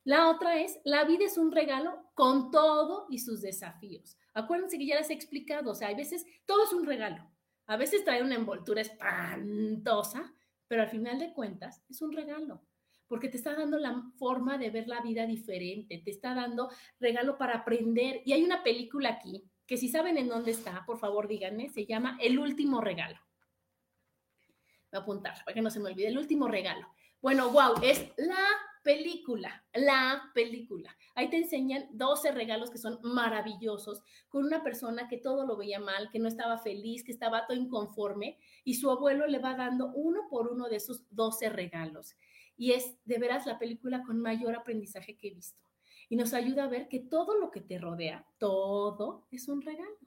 [0.08, 4.18] La otra es, la vida es un regalo con todo y sus desafíos.
[4.34, 7.30] Acuérdense que ya les he explicado, o sea, hay veces todo es un regalo.
[7.66, 10.34] A veces trae una envoltura espantosa,
[10.66, 12.64] pero al final de cuentas es un regalo
[13.10, 16.70] porque te está dando la forma de ver la vida diferente, te está dando
[17.02, 18.22] regalo para aprender.
[18.24, 21.86] Y hay una película aquí que si saben en dónde está, por favor díganme, se
[21.86, 23.20] llama El último regalo.
[24.90, 26.88] Voy a apuntar para que no se me olvide, El último regalo.
[27.22, 28.46] Bueno, wow, es la
[28.88, 30.96] película, la película.
[31.14, 35.82] Ahí te enseñan 12 regalos que son maravillosos, con una persona que todo lo veía
[35.82, 39.92] mal, que no estaba feliz, que estaba todo inconforme, y su abuelo le va dando
[39.94, 42.16] uno por uno de esos 12 regalos
[42.58, 45.64] y es de veras la película con mayor aprendizaje que he visto.
[46.10, 49.98] Y nos ayuda a ver que todo lo que te rodea, todo es un regalo.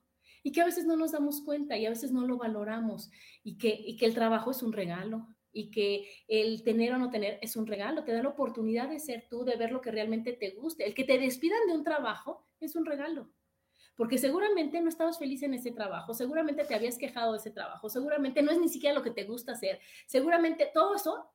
[0.42, 3.10] Y que a veces no nos damos cuenta y a veces no lo valoramos.
[3.44, 5.28] Y que, y que el trabajo es un regalo.
[5.52, 8.04] Y que el tener o no tener es un regalo.
[8.04, 10.86] Te da la oportunidad de ser tú, de ver lo que realmente te guste.
[10.86, 13.30] El que te despidan de un trabajo es un regalo
[13.96, 17.90] porque seguramente no estabas feliz en ese trabajo, seguramente te habías quejado de ese trabajo,
[17.90, 21.30] seguramente no es ni siquiera lo que te gusta hacer, seguramente todo eso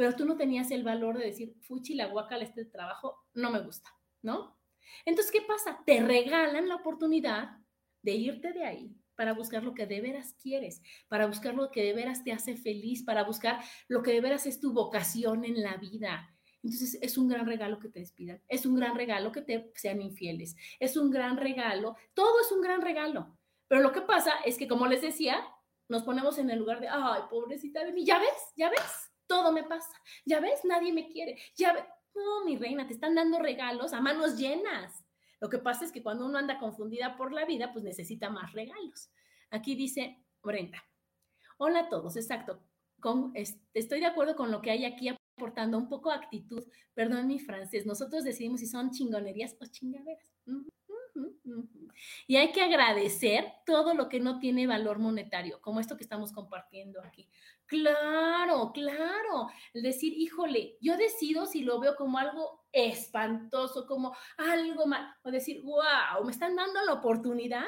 [0.00, 3.60] pero tú no tenías el valor de decir, fuchi la guacala, este trabajo no me
[3.60, 3.90] gusta,
[4.22, 4.58] ¿no?
[5.04, 5.82] Entonces, ¿qué pasa?
[5.84, 7.58] Te regalan la oportunidad
[8.00, 11.82] de irte de ahí para buscar lo que de veras quieres, para buscar lo que
[11.82, 15.62] de veras te hace feliz, para buscar lo que de veras es tu vocación en
[15.62, 16.34] la vida.
[16.62, 20.00] Entonces es un gran regalo que te despidan, es un gran regalo que te sean
[20.00, 23.36] infieles, es un gran regalo, todo es un gran regalo.
[23.68, 25.46] Pero lo que pasa es que, como les decía,
[25.90, 29.52] nos ponemos en el lugar de, ay, pobrecita de mí, ya ves, ya ves, todo
[29.52, 31.84] me pasa, ya ves, nadie me quiere, ya ves.
[32.14, 35.04] No, mi reina, te están dando regalos a manos llenas.
[35.40, 38.52] Lo que pasa es que cuando uno anda confundida por la vida, pues necesita más
[38.52, 39.10] regalos.
[39.50, 40.82] Aquí dice Brenda.
[41.58, 42.62] Hola a todos, exacto.
[43.00, 46.62] Con, estoy de acuerdo con lo que hay aquí aportando un poco actitud.
[46.94, 50.30] Perdón mi francés, nosotros decidimos si son chingonerías o chingaderas.
[52.26, 56.32] Y hay que agradecer todo lo que no tiene valor monetario, como esto que estamos
[56.32, 57.28] compartiendo aquí.
[57.66, 59.48] Claro, claro.
[59.72, 65.30] El decir, híjole, yo decido si lo veo como algo espantoso, como algo mal, o
[65.30, 67.66] decir, wow, me están dando la oportunidad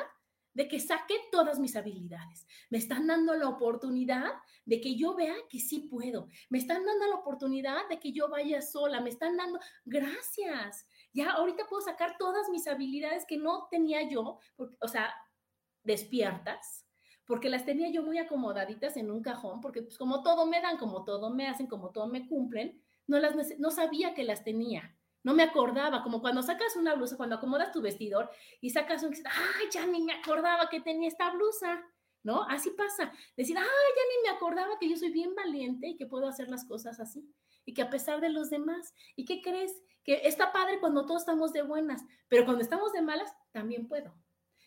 [0.55, 2.47] de que saque todas mis habilidades.
[2.69, 4.33] Me están dando la oportunidad
[4.65, 6.29] de que yo vea que sí puedo.
[6.51, 9.01] Me están dando la oportunidad de que yo vaya sola.
[9.01, 10.87] Me están dando, gracias.
[11.13, 15.15] Ya ahorita puedo sacar todas mis habilidades que no tenía yo, o sea,
[15.83, 16.87] despiertas,
[17.27, 20.77] porque las tenía yo muy acomodaditas en un cajón, porque pues como todo me dan,
[20.77, 24.97] como todo me hacen, como todo me cumplen, no las no sabía que las tenía.
[25.25, 28.29] No me acordaba, como cuando sacas una blusa, cuando acomodas tu vestidor
[28.61, 31.81] y sacas un, ay, ya ni me acordaba que tenía esta blusa,
[32.25, 32.43] ¿no?
[32.49, 33.13] Así pasa.
[33.37, 36.49] Decir, ay, ya ni me acordaba que yo soy bien valiente y que puedo hacer
[36.49, 37.33] las cosas así.
[37.65, 39.73] Y que a pesar de los demás, ¿y qué crees?
[40.05, 44.15] Que está padre cuando todos estamos de buenas, pero cuando estamos de malas, también puedo.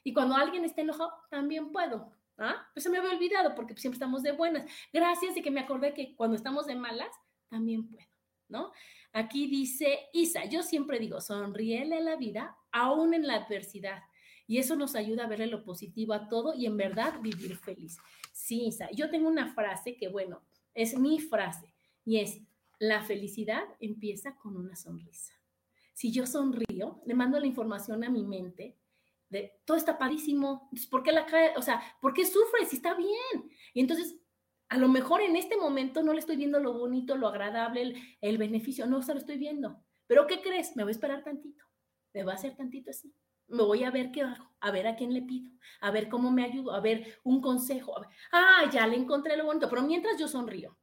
[0.03, 2.11] Y cuando alguien está enojado, también puedo.
[2.37, 2.67] ¿Ah?
[2.73, 4.69] Pues se me había olvidado porque siempre estamos de buenas.
[4.91, 7.09] Gracias de que me acordé que cuando estamos de malas,
[7.49, 8.07] también puedo,
[8.49, 8.71] ¿no?
[9.13, 14.03] Aquí dice Isa, yo siempre digo, sonríele a la vida, aún en la adversidad.
[14.47, 17.97] Y eso nos ayuda a verle lo positivo a todo y en verdad vivir feliz.
[18.33, 20.43] Sí, Isa, yo tengo una frase que, bueno,
[20.73, 21.73] es mi frase
[22.03, 22.41] y es,
[22.79, 25.33] la felicidad empieza con una sonrisa.
[25.93, 28.77] Si yo sonrío, le mando la información a mi mente
[29.29, 31.53] de todo está padrísimo, ¿por qué la cae?
[31.57, 33.49] O sea, ¿por qué sufre si está bien?
[33.73, 34.15] Y entonces
[34.69, 38.37] a lo mejor en este momento no le estoy viendo lo bonito, lo agradable, el,
[38.37, 39.83] beneficio, no se lo estoy viendo.
[40.07, 40.75] Pero ¿qué crees?
[40.75, 41.63] Me voy a esperar tantito,
[42.13, 43.13] me va a hacer tantito así.
[43.47, 45.51] Me voy a ver qué hago, a ver a quién le pido,
[45.81, 47.95] a ver cómo me ayudo, a ver un consejo.
[48.31, 50.75] Ah, ya le encontré lo bonito, pero mientras yo sonrío.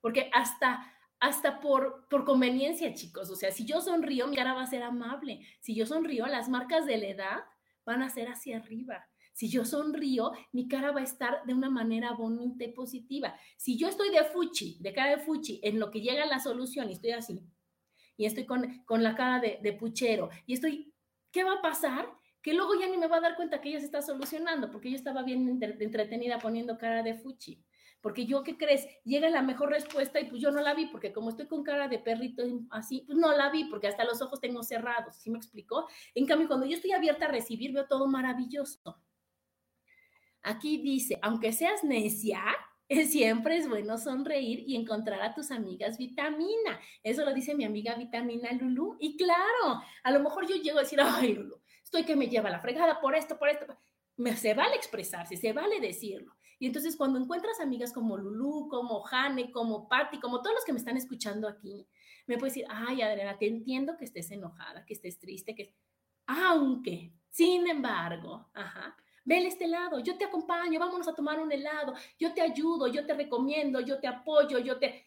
[0.00, 0.92] Porque hasta,
[1.24, 4.82] hasta por, por conveniencia, chicos, o sea, si yo sonrío, mi cara va a ser
[4.82, 5.40] amable.
[5.60, 7.44] Si yo sonrío, las marcas de la edad
[7.86, 9.08] van a ser hacia arriba.
[9.32, 13.34] Si yo sonrío, mi cara va a estar de una manera bonita y positiva.
[13.56, 16.90] Si yo estoy de fuchi, de cara de fuchi, en lo que llega la solución
[16.90, 17.40] y estoy así,
[18.18, 20.92] y estoy con, la cara de, puchero, y estoy,
[21.32, 22.06] ¿qué va a pasar?
[22.42, 24.90] Que luego ya ni me va a dar cuenta que ella se está solucionando, porque
[24.90, 27.64] yo estaba bien entretenida poniendo cara de fuchi.
[28.04, 28.86] Porque yo, ¿qué crees?
[29.04, 31.88] Llega la mejor respuesta y pues yo no la vi, porque como estoy con cara
[31.88, 35.38] de perrito así, pues no la vi, porque hasta los ojos tengo cerrados, ¿sí me
[35.38, 35.88] explicó?
[36.14, 39.00] En cambio, cuando yo estoy abierta a recibir, veo todo maravilloso.
[40.42, 42.44] Aquí dice, aunque seas necia,
[43.08, 46.78] siempre es bueno sonreír y encontrar a tus amigas vitamina.
[47.02, 48.98] Eso lo dice mi amiga vitamina Lulu.
[49.00, 52.50] Y claro, a lo mejor yo llego a decir, ay, Lulu, estoy que me lleva
[52.50, 53.78] la fregada por esto, por esto.
[54.36, 56.34] Se vale expresarse, se vale decirlo.
[56.58, 60.72] Y entonces cuando encuentras amigas como Lulu, como Jane, como Patti, como todos los que
[60.72, 61.88] me están escuchando aquí,
[62.26, 65.74] me puedes decir, ay, Adriana, te entiendo que estés enojada, que estés triste, que...
[66.26, 71.94] Aunque, sin embargo, ajá, Ven este lado, yo te acompaño, vámonos a tomar un helado,
[72.18, 75.06] yo te ayudo, yo te recomiendo, yo te apoyo, yo te...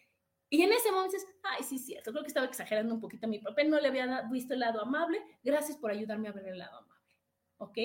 [0.49, 3.37] Y en ese momento dices, ay, sí, cierto, creo que estaba exagerando un poquito mi
[3.39, 6.77] papel, no le había visto el lado amable, gracias por ayudarme a ver el lado
[6.77, 6.96] amable.
[7.57, 7.77] ¿Ok?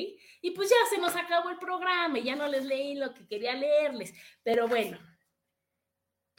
[0.42, 3.54] Y pues ya se nos acabó el programa ya no les leí lo que quería
[3.54, 4.12] leerles,
[4.42, 4.98] pero bueno,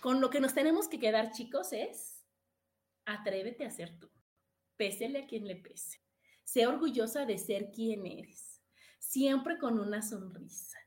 [0.01, 2.23] con lo que nos tenemos que quedar, chicos, es
[3.05, 4.09] atrévete a ser tú,
[4.77, 5.99] pésele a quien le pese,
[6.43, 8.53] sé orgullosa de ser quien eres
[9.03, 10.79] siempre con una sonrisa.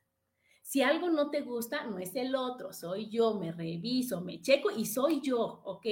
[0.63, 4.71] Si algo no te gusta, no es el otro, soy yo, me reviso, me checo
[4.73, 5.87] y soy yo, ¿ok?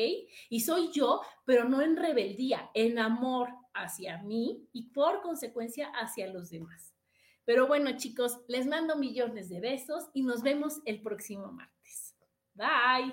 [0.49, 6.33] Y soy yo, pero no en rebeldía, en amor hacia mí y por consecuencia hacia
[6.33, 6.95] los demás.
[7.45, 12.17] Pero bueno, chicos, les mando millones de besos y nos vemos el próximo martes.
[12.55, 13.13] Bye.